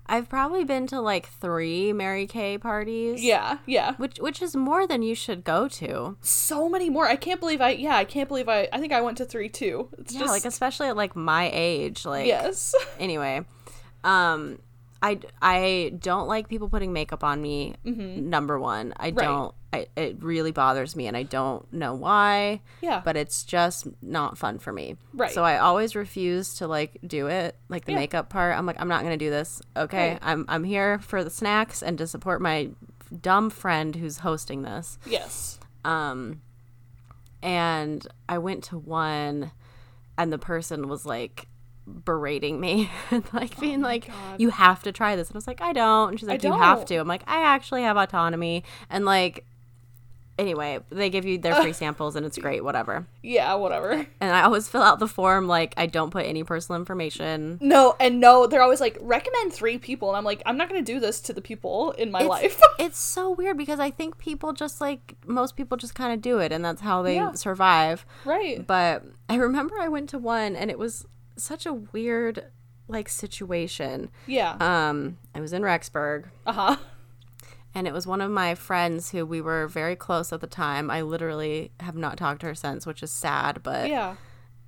[0.07, 3.23] I've probably been to like three Mary Kay parties.
[3.23, 6.17] Yeah, yeah, Which which is more than you should go to.
[6.21, 7.07] so many more.
[7.07, 7.71] I can't believe I.
[7.71, 8.69] Yeah, I can't believe I.
[8.73, 9.89] I think I went to three too.
[9.99, 12.05] It's Yeah, just like especially at like my age.
[12.05, 13.45] Like yes, anyway.
[14.05, 14.59] Um
[15.05, 17.75] I, I don't like people putting makeup on me.
[17.85, 18.31] Mm-hmm.
[18.31, 19.53] Number one, I don't.
[19.75, 22.61] I, it really bothers me, and I don't know why.
[22.83, 24.97] yeah, But it's just not fun for me.
[25.15, 25.31] Right.
[25.33, 27.99] So I always refuse to like do it, like the Yeah.
[27.99, 28.57] makeup part.
[28.59, 29.63] I'm like, I'm not gonna do this.
[29.77, 30.11] Okay.
[30.11, 30.19] Right.
[30.21, 32.69] I'm I'm here for the snacks and to support my
[33.23, 34.99] dumb friend who's hosting this.
[35.07, 36.43] yes, Um,
[37.43, 39.53] and I went to one,
[40.17, 41.49] and the person was like
[42.05, 44.41] berating me and like being like, Oh God.
[44.41, 46.53] "You have to try this," and I was like, "I don't." And she's like, "You
[46.53, 46.89] have don't.
[46.89, 49.45] to." I'm like, "I actually have autonomy," and like.
[50.39, 53.07] Anyway, they give you their free samples and it's great, whatever.
[53.23, 53.93] Yeah, whatever.
[54.21, 57.59] And I always fill out the form like I don't put any personal information.
[57.61, 60.83] No, and no, they're always like recommend three people, and I'm like, I'm not gonna
[60.83, 62.61] do this to the people in my It's, life.
[62.79, 66.39] it's so weird because I think people just like most people just kind of do
[66.39, 67.33] it and that's how they Yeah.
[67.33, 68.05] survive.
[68.25, 68.67] right.
[68.67, 71.07] But I remember I went to one and it was
[71.37, 72.45] such a weird
[72.89, 74.11] like situation.
[74.27, 74.57] Yeah.
[74.61, 76.77] Um, I was in Rexburg Uh huh.
[77.75, 80.91] And it was one of my friends who we were very close at the time.
[80.91, 84.17] I literally have not talked to her since, which is sad, but Yeah.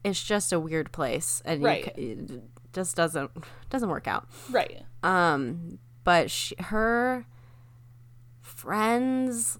[0.02, 1.84] it's just a weird place and you Right.
[1.96, 2.42] c- it
[2.72, 3.30] just doesn't
[3.70, 4.26] doesn't work out.
[4.50, 4.82] Right.
[5.02, 7.26] Um, but she, her
[8.40, 9.58] friends,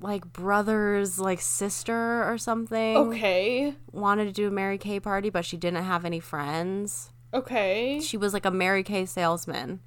[0.00, 3.74] like brothers, like sister or something, Okay.
[3.92, 7.12] wanted to do a Mary Kay party, but she didn't have any friends.
[7.32, 8.00] Okay.
[8.00, 9.80] She was like a Mary Kay salesman,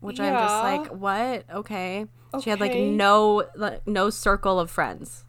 [0.00, 1.44] which I'm just like, what?
[1.50, 2.06] Okay.
[2.34, 2.42] okay.
[2.42, 5.24] She had like no like, no circle of friends.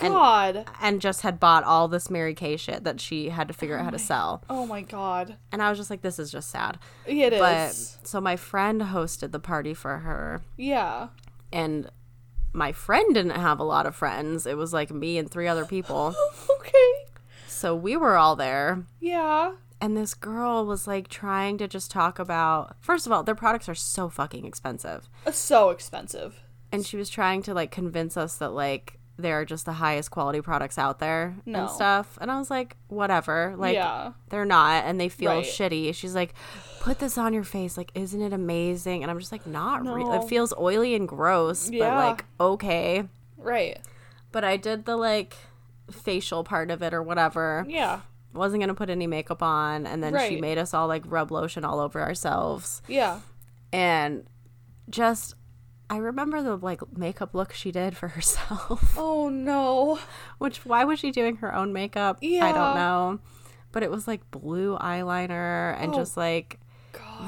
[0.00, 0.68] And- God.
[0.82, 3.84] And just had bought all this Mary Kay shit that she had to figure out
[3.84, 4.44] how to oh sell.
[4.50, 5.36] Oh my God.
[5.50, 6.78] And I was just like, this is just sad.
[7.06, 7.38] It is.
[7.38, 11.08] But so my friend hosted the party for her, yeah.
[11.50, 11.90] and
[12.52, 14.46] my friend didn't have a lot of friends.
[14.46, 16.14] It was like me and three other people.
[16.60, 17.06] okay.
[17.46, 18.84] So we were all there.
[19.00, 19.52] Yeah.
[19.80, 23.68] And this girl was like trying to just talk about first of all, their products
[23.68, 25.08] are so fucking expensive.
[25.26, 26.40] Uh, so expensive.
[26.72, 30.42] And she was trying to like convince us that like they're just the highest quality
[30.42, 31.60] products out there No.
[31.62, 32.18] and stuff.
[32.20, 33.54] And I was like, whatever.
[33.56, 34.12] Like yeah.
[34.30, 35.44] they're not and they feel Right.
[35.44, 35.94] shitty.
[35.94, 36.34] She's like,
[36.80, 37.76] put this on your face.
[37.78, 39.02] Like, isn't it amazing?
[39.02, 40.16] And I'm just like, not really.
[40.18, 41.96] It feels oily and gross, but Yeah.
[41.98, 43.04] like, okay.
[43.38, 43.78] Right.
[44.32, 45.34] But I did the like
[45.90, 47.64] facial part of it or whatever.
[47.68, 48.00] Yeah.
[48.36, 49.86] Wasn't going to put any makeup on.
[49.86, 52.82] And then she made us all like rub lotion all over ourselves.
[52.86, 53.20] Yeah.
[53.72, 54.24] And
[54.88, 55.34] just,
[55.90, 58.94] I remember the like makeup look she did for herself.
[58.96, 59.98] Oh no.
[60.38, 62.18] Which, why was she doing her own makeup?
[62.20, 63.18] Yeah, I don't know.
[63.72, 66.58] But it was like blue eyeliner and Oh, just like,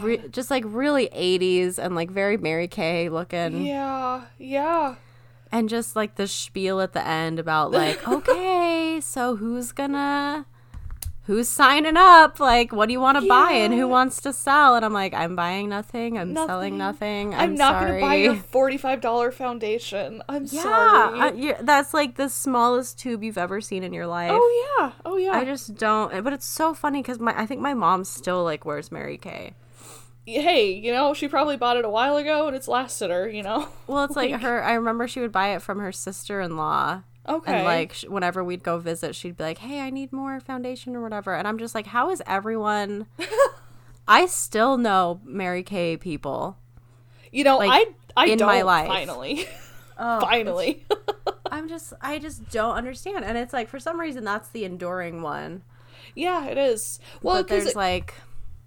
[0.00, 3.66] re- just like really 80s and like very Mary Kay looking.
[3.66, 4.22] yeah.
[4.38, 4.94] Yeah.
[5.50, 10.46] And just like the spiel at the end about like, okay, so who's gonna.
[11.28, 12.40] Who's signing up?
[12.40, 14.76] Like, what do you want to buy and who wants to sell?
[14.76, 16.16] And I'm like, I'm buying nothing.
[16.16, 17.28] I'm selling Nothing.
[17.28, 17.34] nothing.
[17.34, 20.22] I'm, I'm, not gonna buy your forty-five dollar foundation.
[20.26, 21.50] I'm Yeah, sorry.
[21.52, 24.30] uh, that's like the smallest tube you've ever seen in your life.
[24.32, 24.92] oh yeah.
[25.04, 25.32] Oh yeah.
[25.32, 26.24] I just don't.
[26.24, 29.52] But it's so funny because my I think my mom still like wears Mary Kay.
[30.24, 33.28] hey, you know, she probably bought it a while ago and it's lasted her.
[33.28, 33.68] You know.
[33.86, 34.64] Well, it's like, her.
[34.64, 37.02] I remember she would buy it from her sister in law.
[37.28, 37.56] Okay.
[37.56, 40.96] And like sh- whenever we'd go visit, she'd be like, "Hey, I need more foundation
[40.96, 43.06] or whatever." And I'm just like, "How is everyone?"
[44.08, 46.56] I still know Mary Kay people.
[47.30, 48.88] you know, like, I I in don't my life.
[48.88, 49.46] finally.
[50.00, 50.86] Oh, finally.
[51.50, 53.24] I'm just, I just don't understand.
[53.24, 55.62] And it's like for some reason that's the enduring one.
[56.14, 57.00] yeah, it is.
[57.20, 58.14] Well, because there's like,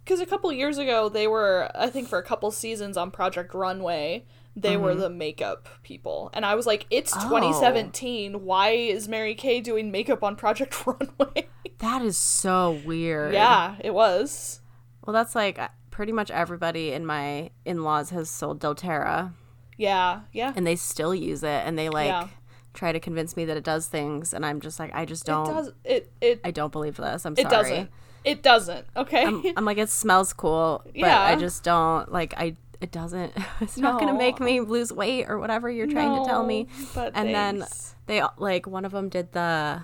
[0.03, 3.53] because a couple years ago they were i think for a couple seasons on project
[3.53, 4.25] runway
[4.55, 7.27] they were the makeup people and i was like it's Mm-hmm.
[7.33, 7.39] Oh.
[7.39, 11.47] 2017 why is mary kay doing makeup on project runway
[11.79, 13.33] that is so weird.
[13.33, 14.61] yeah it was
[15.05, 19.33] Well, that's like uh, pretty much everybody in my in-laws has sold DoTerra,
[19.77, 22.27] yeah yeah and they still use it, and they like Yeah.
[22.73, 25.45] try to convince me that it does things, and I'm just like, I just don't,
[25.47, 27.25] does it it I don't believe this.
[27.25, 27.49] I'm it sorry.
[27.49, 27.89] It doesn't
[28.23, 31.21] it doesn't okay I'm, I'm like, it smells cool, but Yeah.
[31.21, 32.33] I just don't like.
[32.37, 33.33] I it doesn't.
[33.61, 36.67] It's not gonna make me lose weight or whatever you're trying to tell me.
[36.95, 37.63] But And then
[38.07, 39.83] they like one of them did the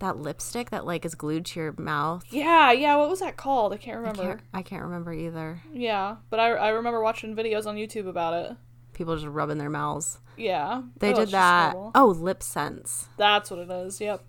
[0.00, 2.24] that lipstick that like is glued to your mouth.
[2.30, 5.62] yeah yeah what was that called i can't I remember can't, I can't remember either.
[5.72, 8.56] yeah but I, I remember watching videos on youtube about it
[8.92, 10.18] People just rubbing their mouths.
[10.36, 11.74] yeah They Oh, did that.
[11.94, 13.06] Oh, LipSense.
[13.16, 14.22] that's what it is yep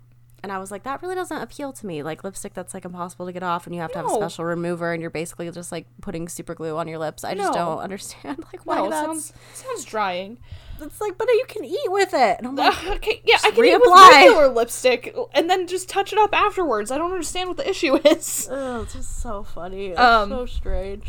[0.45, 2.03] And I was like, that really doesn't appeal to me.
[2.03, 4.45] Like lipstick that's like impossible to get off, and you have to have a special
[4.45, 7.23] remover, and you're basically just like putting super glue on your lips.
[7.23, 7.57] I just No.
[7.57, 9.05] don't understand like why no, it that's.
[9.07, 10.37] sounds sounds drying.
[10.79, 12.37] It's like, but you can eat with it.
[12.37, 14.09] And I'm like, okay, yeah, I can eat with reapply.
[14.11, 16.91] regular lipstick and then just touch it up afterwards.
[16.91, 18.47] I don't understand what the issue is.
[18.51, 19.87] oh, it's just so funny.
[19.87, 21.07] It's Um, so strange.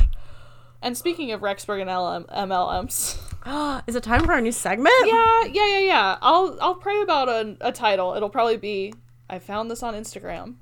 [0.81, 3.19] And speaking of Rexburg and LM- MLMs,
[3.87, 4.95] Is it time for our new segment?
[5.05, 6.19] yeah, yeah, yeah, yeah.
[6.23, 8.15] I'll I'll pray about a, a title.
[8.15, 8.95] It'll probably be
[9.29, 10.55] I found this on Instagram.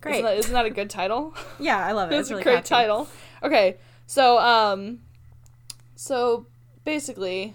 [0.00, 0.16] Great.
[0.16, 1.34] Isn't that, isn't that a good title?
[1.60, 2.14] yeah, I love it.
[2.18, 2.68] It's It's, really a great catchy.
[2.68, 3.08] title.
[3.42, 3.76] Okay,
[4.06, 5.00] so um,
[5.96, 6.46] so
[6.84, 7.54] basically,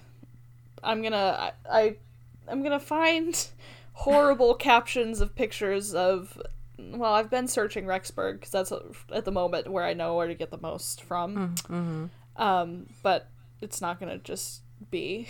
[0.83, 1.95] I'm gonna I, I
[2.47, 3.47] I'm gonna find
[3.93, 6.41] horrible captions of pictures of.
[6.77, 8.73] Well, I've been searching Rexburg because that's
[9.13, 11.55] at the moment where I know where to get the most from.
[11.55, 12.05] Mm-hmm.
[12.41, 13.29] Um, but
[13.61, 15.27] it's not gonna just be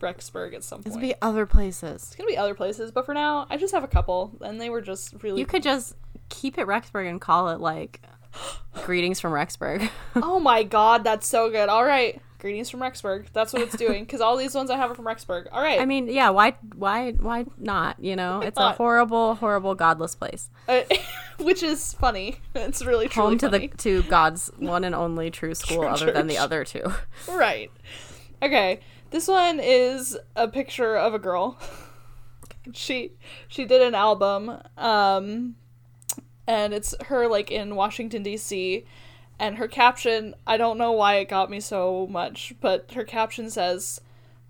[0.00, 0.86] Rexburg at some point.
[0.86, 2.02] It's gonna be other places.
[2.04, 4.70] It's gonna be other places, but for now, I just have a couple, and they
[4.70, 5.40] were just really.
[5.40, 5.94] You could just
[6.28, 8.02] keep it Rexburg and call it like
[8.84, 9.88] greetings from Rexburg.
[10.16, 11.68] oh my god, that's so good.
[11.68, 13.26] All right, greetings from Rexburg.
[13.32, 15.48] That's what it's doing because all these ones I have are from Rexburg.
[15.52, 17.98] All right, I mean, yeah, why why why not?
[18.00, 20.50] You know, it's a horrible, horrible, godless place.
[20.68, 20.82] Uh,
[21.38, 22.36] which is funny.
[22.54, 23.68] It's really Home to funny.
[23.68, 26.92] the to God's one and only true school, other than the other two.
[27.28, 27.70] Right.
[28.42, 28.80] Okay.
[29.10, 31.58] This one is a picture of a girl.
[32.74, 33.12] She
[33.48, 35.56] she did an album um
[36.46, 38.84] and it's her like in Washington DC
[39.38, 43.50] and her caption, I don't know why it got me so much, but her caption
[43.50, 44.00] says,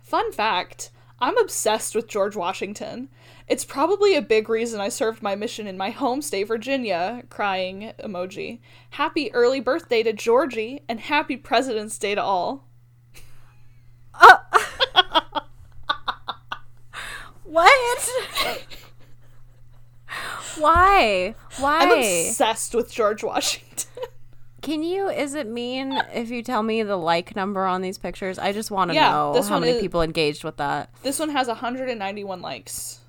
[0.00, 0.90] "Fun fact,
[1.20, 3.08] I'm obsessed with George Washington.
[3.46, 7.92] It's probably a big reason I served my mission in my home state, Virginia." Crying
[8.02, 8.60] emoji.
[8.90, 12.67] Happy early birthday to Georgie and happy President's Day to all.
[17.44, 18.08] What?
[20.58, 21.34] Why?
[21.58, 21.78] Why?
[21.82, 23.86] I'm obsessed with George Washington.
[24.60, 25.08] Can you?
[25.08, 28.38] Is it mean if you tell me the like number on these pictures?
[28.38, 30.90] I just want to Yeah, know how many is- people engaged with that.
[31.02, 33.00] this one has 191 likes.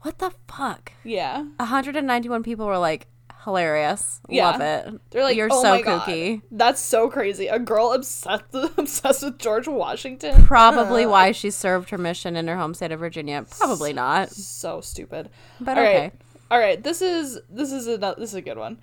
[0.00, 0.92] What the fuck?
[1.04, 1.44] Yeah.
[1.58, 3.06] 191 people were like
[3.44, 4.20] hilarious.
[4.28, 4.50] Yeah.
[4.50, 5.00] Love it.
[5.10, 6.02] They're like, you're oh so my God.
[6.02, 6.42] kooky.
[6.50, 7.46] That's so crazy.
[7.46, 10.44] A girl obsessed obsessed with George Washington.
[10.44, 13.44] Probably why she served her mission in her home state of Virginia.
[13.58, 14.30] Probably not.
[14.30, 15.30] So stupid.
[15.60, 15.96] But All right.
[15.96, 16.12] okay.
[16.50, 16.82] All right.
[16.82, 18.78] This is this is a this is a good one.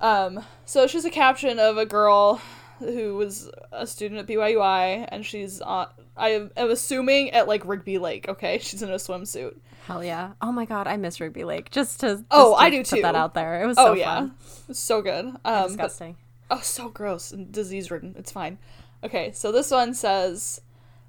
[0.00, 0.44] Um.
[0.64, 2.40] So it's just a caption of a girl
[2.78, 5.88] who was a student at BYUI, and she's on.
[6.16, 8.28] I am assuming at like Rigby Lake.
[8.28, 9.56] Okay, she's in a swimsuit.
[9.86, 10.32] Hell yeah.
[10.40, 11.70] Oh my god, I miss Rigby Lake.
[11.70, 13.02] Just to just Oh, to I do put too.
[13.02, 13.62] that out there.
[13.62, 14.34] It was Oh so yeah, fun.
[14.68, 15.26] it's so good.
[15.26, 16.16] Um, but- Disgusting.
[16.50, 18.14] Oh, so gross and disease ridden.
[18.18, 18.58] It's fine.
[19.02, 20.60] Okay, so this one says,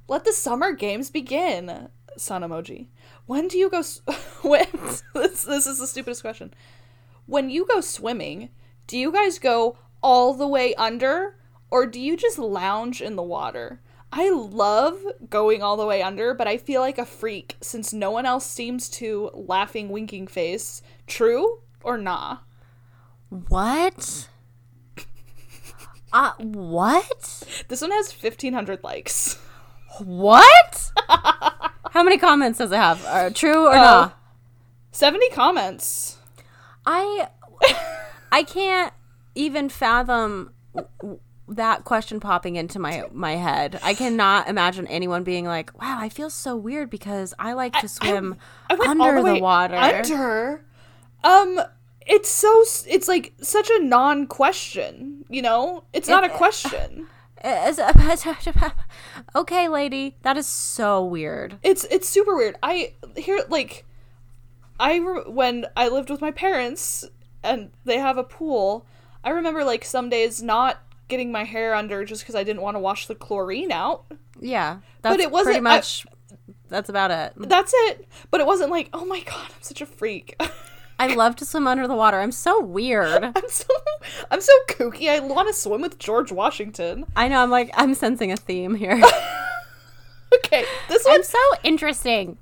[0.07, 2.88] "Let the summer games begin." Sun emoji.
[3.26, 3.80] When do you go?
[3.80, 4.01] S-
[4.41, 4.65] when
[5.13, 6.53] this this is the stupidest question.
[7.26, 8.49] When you go swimming,
[8.88, 11.36] do you guys go all the way under,
[11.69, 13.82] or do you just lounge in the water?
[14.16, 14.99] I love
[15.30, 18.45] going all the way under, but I feel like a freak since no one else
[18.45, 19.32] seems to.
[19.34, 20.84] Laughing, winking face.
[21.07, 22.38] True or nah?
[23.30, 24.30] What?
[26.14, 27.43] Uh, what?
[27.70, 29.39] This one has fifteen hundred likes.
[29.97, 30.91] What?
[31.07, 33.03] How many comments does it have?
[33.03, 34.20] Uh, true or Uh, not?
[34.91, 36.18] 70 comments.
[36.86, 37.30] I
[38.32, 38.93] I can't
[39.34, 40.51] even fathom
[41.55, 43.79] that question popping into my my head.
[43.83, 47.87] I cannot imagine anyone being like, "Wow, I feel so weird because I like to
[47.87, 48.37] swim
[48.69, 50.65] I went under all the, the, water." Under.
[51.23, 51.61] Um
[52.05, 55.83] it's so it's like such a non-question, you know?
[55.93, 57.07] It's not a question.
[59.35, 61.57] Okay, lady, that is so weird.
[61.61, 62.55] It's it's super weird.
[62.63, 63.85] I hear like
[64.79, 67.03] I re- when I lived with my parents
[67.43, 68.85] and they have a pool,
[69.23, 70.77] I remember like some days not
[71.07, 74.05] getting my hair under just cuz I didn't want to wash the chlorine out.
[74.39, 75.81] Yeah, that's it wasn't- pretty I-
[76.69, 77.33] that's about it.
[77.37, 78.07] That's it.
[78.31, 80.35] But it wasn't like, "Oh my god, I'm such a freak."
[80.99, 82.19] I love to swim under the water.
[82.19, 83.23] I'm so weird.
[83.23, 83.65] I'm so
[84.31, 85.09] I'm so kooky.
[85.09, 87.05] I want to swim with George Washington.
[87.15, 87.41] I know.
[87.43, 89.01] I'm like I'm sensing a theme here.
[90.35, 92.37] Okay, this I'm one's so interesting.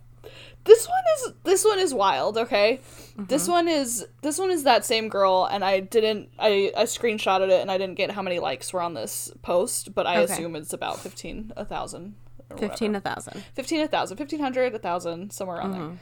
[0.63, 2.37] This one is this one is wild.
[2.37, 2.79] Okay,
[3.17, 7.49] this one is this one is that same girl, and I didn't I I screenshotted
[7.49, 10.33] it, and I didn't get how many likes were on this post, but I Okay.
[10.33, 12.15] assume it's about fifteen a thousand.
[12.57, 13.09] Fifteen whatever.
[13.09, 13.43] a thousand.
[13.55, 15.87] 15 a thousand 1500 a thousand somewhere around Mm-hmm.
[15.89, 15.97] there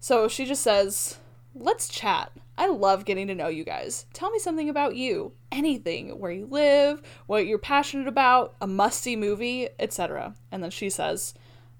[0.00, 1.18] so she just says
[1.54, 6.18] let's chat i love getting to know you guys tell me something about you anything
[6.18, 11.34] where you live what you're passionate about a musty movie etc and then she says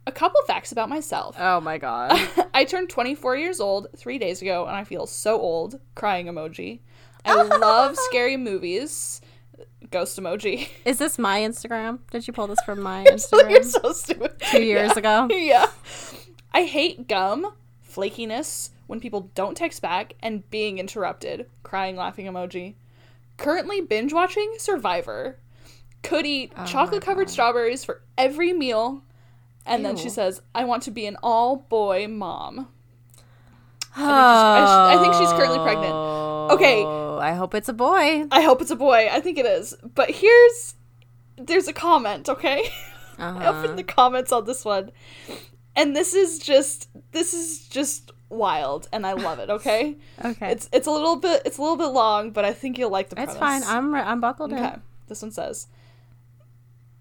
[0.06, 2.18] a couple facts about myself Oh my god.
[2.54, 6.80] i turned 24 years old three days ago and i feel so old crying emoji
[7.24, 9.20] i love scary movies
[9.90, 11.98] ghost emoji Is this my Instagram?
[12.10, 13.64] Did you pull this from my you're Instagram?
[13.64, 15.28] so stupid Two years ago?
[15.30, 15.66] yeah.
[16.52, 17.52] I hate gum,
[17.86, 21.46] flakiness, when people don't text back, and being interrupted.
[21.62, 22.74] Crying, laughing emoji.
[23.36, 25.38] Currently binge watching Survivor.
[26.02, 29.02] Could eat Oh chocolate covered strawberries for every meal.
[29.66, 32.68] And then she says, I want to be an all boy mom.
[33.98, 35.92] I think, she's, I, sh- I think she's currently pregnant.
[36.52, 36.82] Okay.
[36.84, 38.24] Oh, I hope it's a boy.
[38.30, 39.08] I hope it's a boy.
[39.10, 39.74] I think it is.
[39.94, 40.74] But here's.
[41.38, 42.68] There's a comment, okay?
[43.18, 43.48] I Uh-huh.
[43.64, 44.90] opened the comments on this one.
[45.74, 49.96] And this is just this is just wild and I love it, okay?
[50.24, 50.52] Okay.
[50.52, 53.08] It's it's a little bit it's a little bit long, but I think you'll like
[53.10, 53.64] the It's premise.
[53.66, 53.76] fine.
[53.76, 54.58] I'm re- I'm buckled in.
[54.58, 54.76] Okay.
[55.08, 55.66] This one says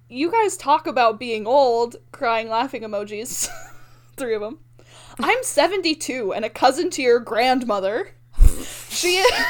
[0.09, 3.49] you guys talk about being old, crying, laughing emojis.
[4.17, 4.59] Three of them.
[5.19, 8.11] I'm 72 and a cousin to your grandmother.
[8.89, 9.31] She is.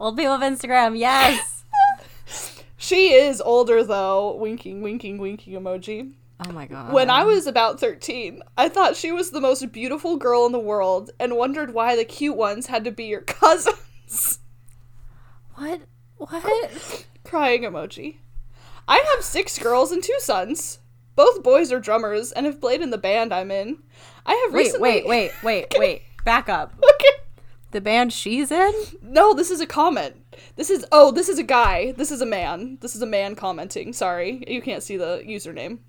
[0.00, 1.64] Old people of Instagram, yes.
[2.76, 4.36] she is older though.
[4.36, 6.12] Winking, winking, winking emoji.
[6.46, 6.92] oh my god.
[6.92, 10.58] When I was about 13, I thought she was the most beautiful girl in the
[10.58, 14.38] world and wondered why the cute ones had to be your cousins.
[15.54, 15.80] what?
[16.16, 17.06] What?
[17.28, 18.16] Crying emoji.
[18.88, 20.78] I have six girls and two sons.
[21.14, 23.82] Both boys are drummers and have played in the band I'm in.
[24.24, 24.88] I have Wait, recently.
[24.88, 26.02] wait, wait, wait, wait.
[26.24, 26.72] Back up.
[26.82, 27.22] Okay.
[27.70, 28.72] The band she's in?
[29.02, 30.16] No, this is a comment.
[30.56, 31.92] This is oh, this is a guy.
[31.92, 32.78] This is a man.
[32.80, 33.92] This is a man commenting.
[33.92, 35.80] Sorry, you can't see the username.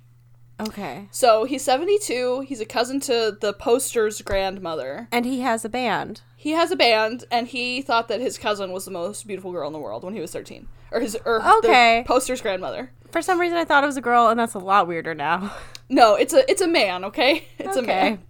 [0.60, 1.08] Okay.
[1.12, 2.42] So he's 72.
[2.42, 5.08] He's a cousin to the poster's grandmother.
[5.10, 6.20] And he has a band.
[6.36, 9.68] He has a band, and he thought that his cousin was the most beautiful girl
[9.68, 12.02] in the world when he was 13, or his or Okay.
[12.02, 12.92] the poster's grandmother.
[13.12, 15.54] For some reason I thought it was a girl, and that's a lot weirder now.
[15.92, 17.04] No, it's a it's a man.
[17.06, 18.22] Okay, it's a man.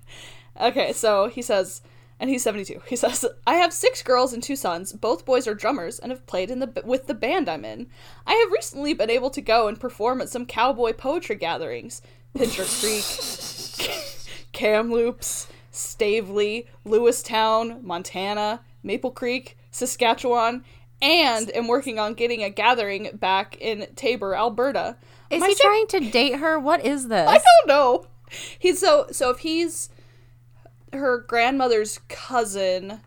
[0.61, 1.81] Okay, so he says,
[2.17, 2.81] and he's 72.
[2.87, 4.93] He says, "I have six girls and two sons.
[4.93, 7.87] Both boys are drummers and have played in the with the band I'm in.
[8.25, 12.01] I have recently been able to go and perform at some cowboy poetry gatherings,
[12.33, 13.03] Pincher Creek,
[14.53, 20.63] Kamloops, Stavely, Lewistown, Montana, Maple Creek, Saskatchewan."
[21.01, 24.97] And am working on getting a gathering back in Taber, Alberta.
[25.29, 26.59] Is My he trying to date her?
[26.59, 27.27] What is this?
[27.27, 28.05] I don't know.
[28.57, 29.89] He's so so if he's
[30.93, 32.99] her grandmother's cousin,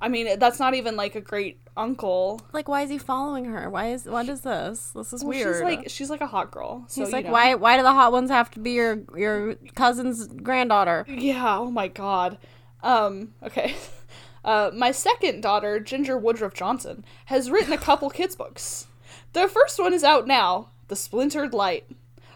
[0.00, 2.40] I mean that's not even like a great uncle.
[2.52, 3.68] Like, why is he following her?
[3.70, 4.92] Why is what is this?
[4.94, 5.56] This is Well, weird.
[5.56, 6.84] She's like she's like a hot girl.
[6.88, 7.32] So, He's like, know.
[7.32, 7.54] why?
[7.54, 11.04] Why do the hot ones have to be your your cousin's granddaughter?
[11.08, 11.58] Yeah.
[11.58, 12.38] Oh my god.
[12.82, 13.34] Um.
[13.42, 13.74] Okay.
[14.44, 18.86] Uh, my second daughter, Ginger Woodruff Johnson, has written a couple kids books.
[19.32, 21.86] The first one is out now, The Splintered Light.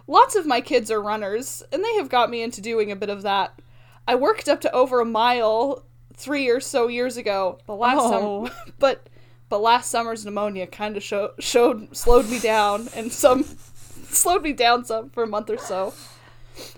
[0.06, 3.10] Lots of my kids are runners, and they have got me into doing a bit
[3.10, 3.60] of that.
[4.06, 5.84] I worked up to over a mile
[6.14, 8.46] three or so years ago, but last Oh.
[8.46, 9.08] summer, but
[9.48, 13.42] but last summer's pneumonia kind of show, showed slowed me down, and some
[14.08, 15.92] slowed me down some for a month or so.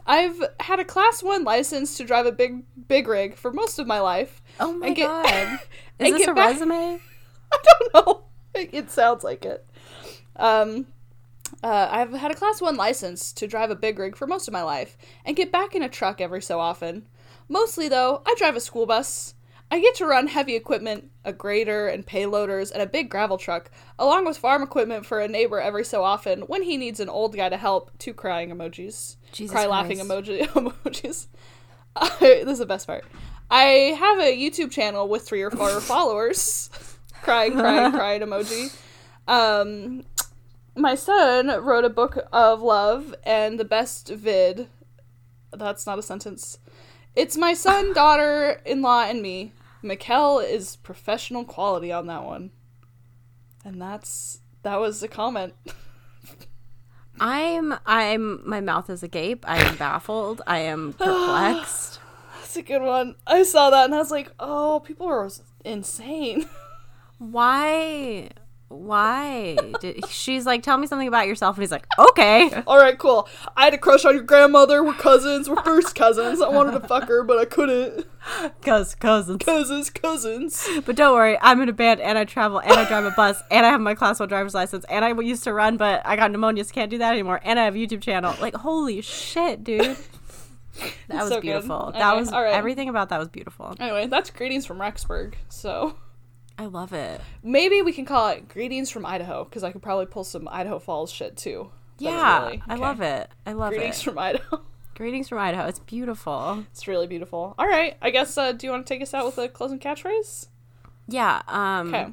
[0.07, 3.87] I've had a class one license to drive a big big rig for most of
[3.87, 4.43] my life.
[4.61, 5.61] Oh my get- god!
[5.99, 7.01] Is this a back- resume?
[7.53, 8.25] I don't know.
[8.55, 9.67] It sounds like it.
[10.37, 10.87] Um,
[11.63, 14.53] uh, I've had a class one license to drive a big rig for most of
[14.53, 17.07] my life and get back in a truck every so often.
[17.49, 19.35] Mostly, though, I drive a school bus.
[19.71, 23.71] I get to run heavy equipment, a grader and payloaders, and a big gravel truck,
[23.99, 27.37] along with farm equipment for a neighbor every so often when he needs an old
[27.37, 27.91] guy to help.
[27.99, 29.17] Two crying emojis.
[29.33, 31.27] Jesus Cry laughing emoji emojis.
[32.21, 33.05] This is the best part.
[33.51, 36.71] I have a YouTube channel with three or four followers.
[37.23, 38.77] crying, crying, crying emoji.
[39.27, 40.05] Um,
[40.75, 44.69] my son wrote a book of love and the best vid.
[45.53, 46.59] That's not a sentence.
[47.17, 49.53] It's my son, daughter, in law, and me.
[49.83, 52.51] Mikkel is professional quality on that one.
[53.65, 55.55] And that's that was the comment.
[57.21, 59.45] I'm I'm my mouth is agape.
[59.49, 60.43] I am baffled.
[60.47, 62.01] I am perplexed.
[62.49, 63.15] That's a good one.
[63.27, 65.29] I saw that and I was like, oh, people are
[65.67, 66.49] insane.
[67.19, 68.31] Why?
[68.69, 69.59] Why?
[69.83, 72.63] Did, she's like, tell me something about yourself, and he's like, okay.
[72.67, 73.29] All right, cool.
[73.55, 74.83] I had a crush on your grandmother.
[74.83, 75.51] We're cousins.
[75.51, 76.41] We're first cousins.
[76.41, 78.07] I wanted to fuck her, but I couldn't.
[78.63, 79.45] Cause cousins.
[79.45, 80.67] Cousins, cousins.
[80.87, 83.43] But don't worry, I'm in a band and I travel and I drive a bus
[83.51, 86.17] and I have my class one driver's license and I used to run, but I
[86.17, 87.41] got pneumonia, so can't do that anymore.
[87.45, 88.35] And I have a YouTube channel.
[88.41, 89.99] Like, holy shit, dude.
[91.09, 91.43] That was so good.
[91.43, 91.91] beautiful.
[91.93, 92.53] That Anyway, was right.
[92.53, 93.75] everything about that was beautiful.
[93.81, 95.35] Anyway, that's greetings from Rexburg.
[95.49, 95.97] So
[96.59, 97.21] I love it.
[97.43, 100.79] maybe we can call it greetings from Idaho because I could probably pull some Idaho
[100.79, 101.71] Falls shit too.
[101.99, 103.29] Yeah, I love it.
[103.45, 104.05] I love Greetings it.
[104.05, 104.61] from Idaho.
[104.95, 105.67] Greetings from Idaho.
[105.67, 106.65] It's beautiful.
[106.73, 107.55] It's really beautiful.
[107.59, 108.37] All right, I guess.
[108.39, 110.47] Uh, do you want to take us out with a closing catchphrase?
[111.09, 111.43] Yeah.
[111.49, 111.89] Um.
[111.95, 112.07] Okay.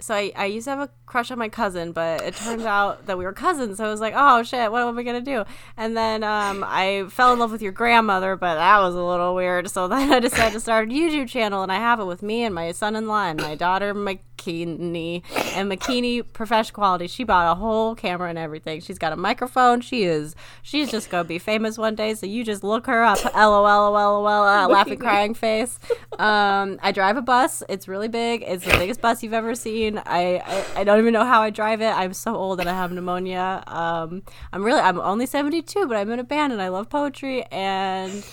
[0.00, 3.06] so I, I used to have a crush on my cousin, but it turns out
[3.06, 3.78] that we were cousins.
[3.78, 5.44] So I was like, oh shit, what am I gonna do?
[5.76, 9.34] And then um, I fell in love with your grandmother, but that was a little
[9.34, 9.70] weird.
[9.70, 12.42] So then I decided to start a YouTube channel, and I have it with me
[12.42, 15.22] and my son-in-law and my daughter McKinney
[15.54, 17.06] and McKinney Professional Quality.
[17.06, 18.80] She bought a whole camera and everything.
[18.80, 19.80] She's got a microphone.
[19.80, 22.14] She is she's just gonna be famous one day.
[22.14, 23.24] So you just look her up.
[23.34, 25.78] LOL, LOL, LOL, uh, laughing, crying face.
[26.18, 27.62] Um, I drive a bus.
[27.68, 28.42] It's really big.
[28.42, 29.98] It's the biggest bus you've ever seen.
[30.04, 30.42] I,
[30.74, 31.90] I I don't even know how I drive it.
[31.90, 33.62] I'm so old and I have pneumonia.
[33.66, 34.22] Um,
[34.52, 37.44] I'm really I'm only 72, but I'm in a band and I love poetry.
[37.50, 38.24] And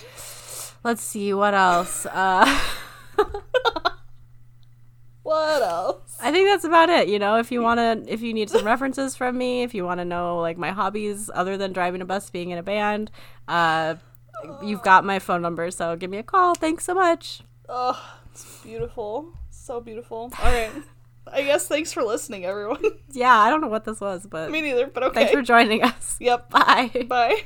[0.83, 2.05] let's see what else.
[2.05, 2.59] Uh,
[5.23, 6.17] What else?
[6.21, 7.07] I think that's about it.
[7.07, 9.85] You know, if you want to, if you need some references from me, if you
[9.85, 13.09] want to know like my hobbies other than driving a bus, being in a band,
[13.47, 13.95] uh,
[14.61, 15.71] you've got my phone number.
[15.71, 16.55] So give me a call.
[16.55, 17.41] Thanks so much.
[17.69, 17.97] Oh,
[18.31, 19.31] it's beautiful.
[19.49, 20.29] So beautiful.
[20.43, 20.71] All right.
[21.31, 22.81] I guess thanks for listening, everyone.
[23.11, 25.13] Yeah, I don't know what this was, but Me neither, but okay.
[25.21, 26.17] thanks for joining us.
[26.19, 26.49] Yep.
[26.51, 27.05] Bye.
[27.07, 27.43] Bye.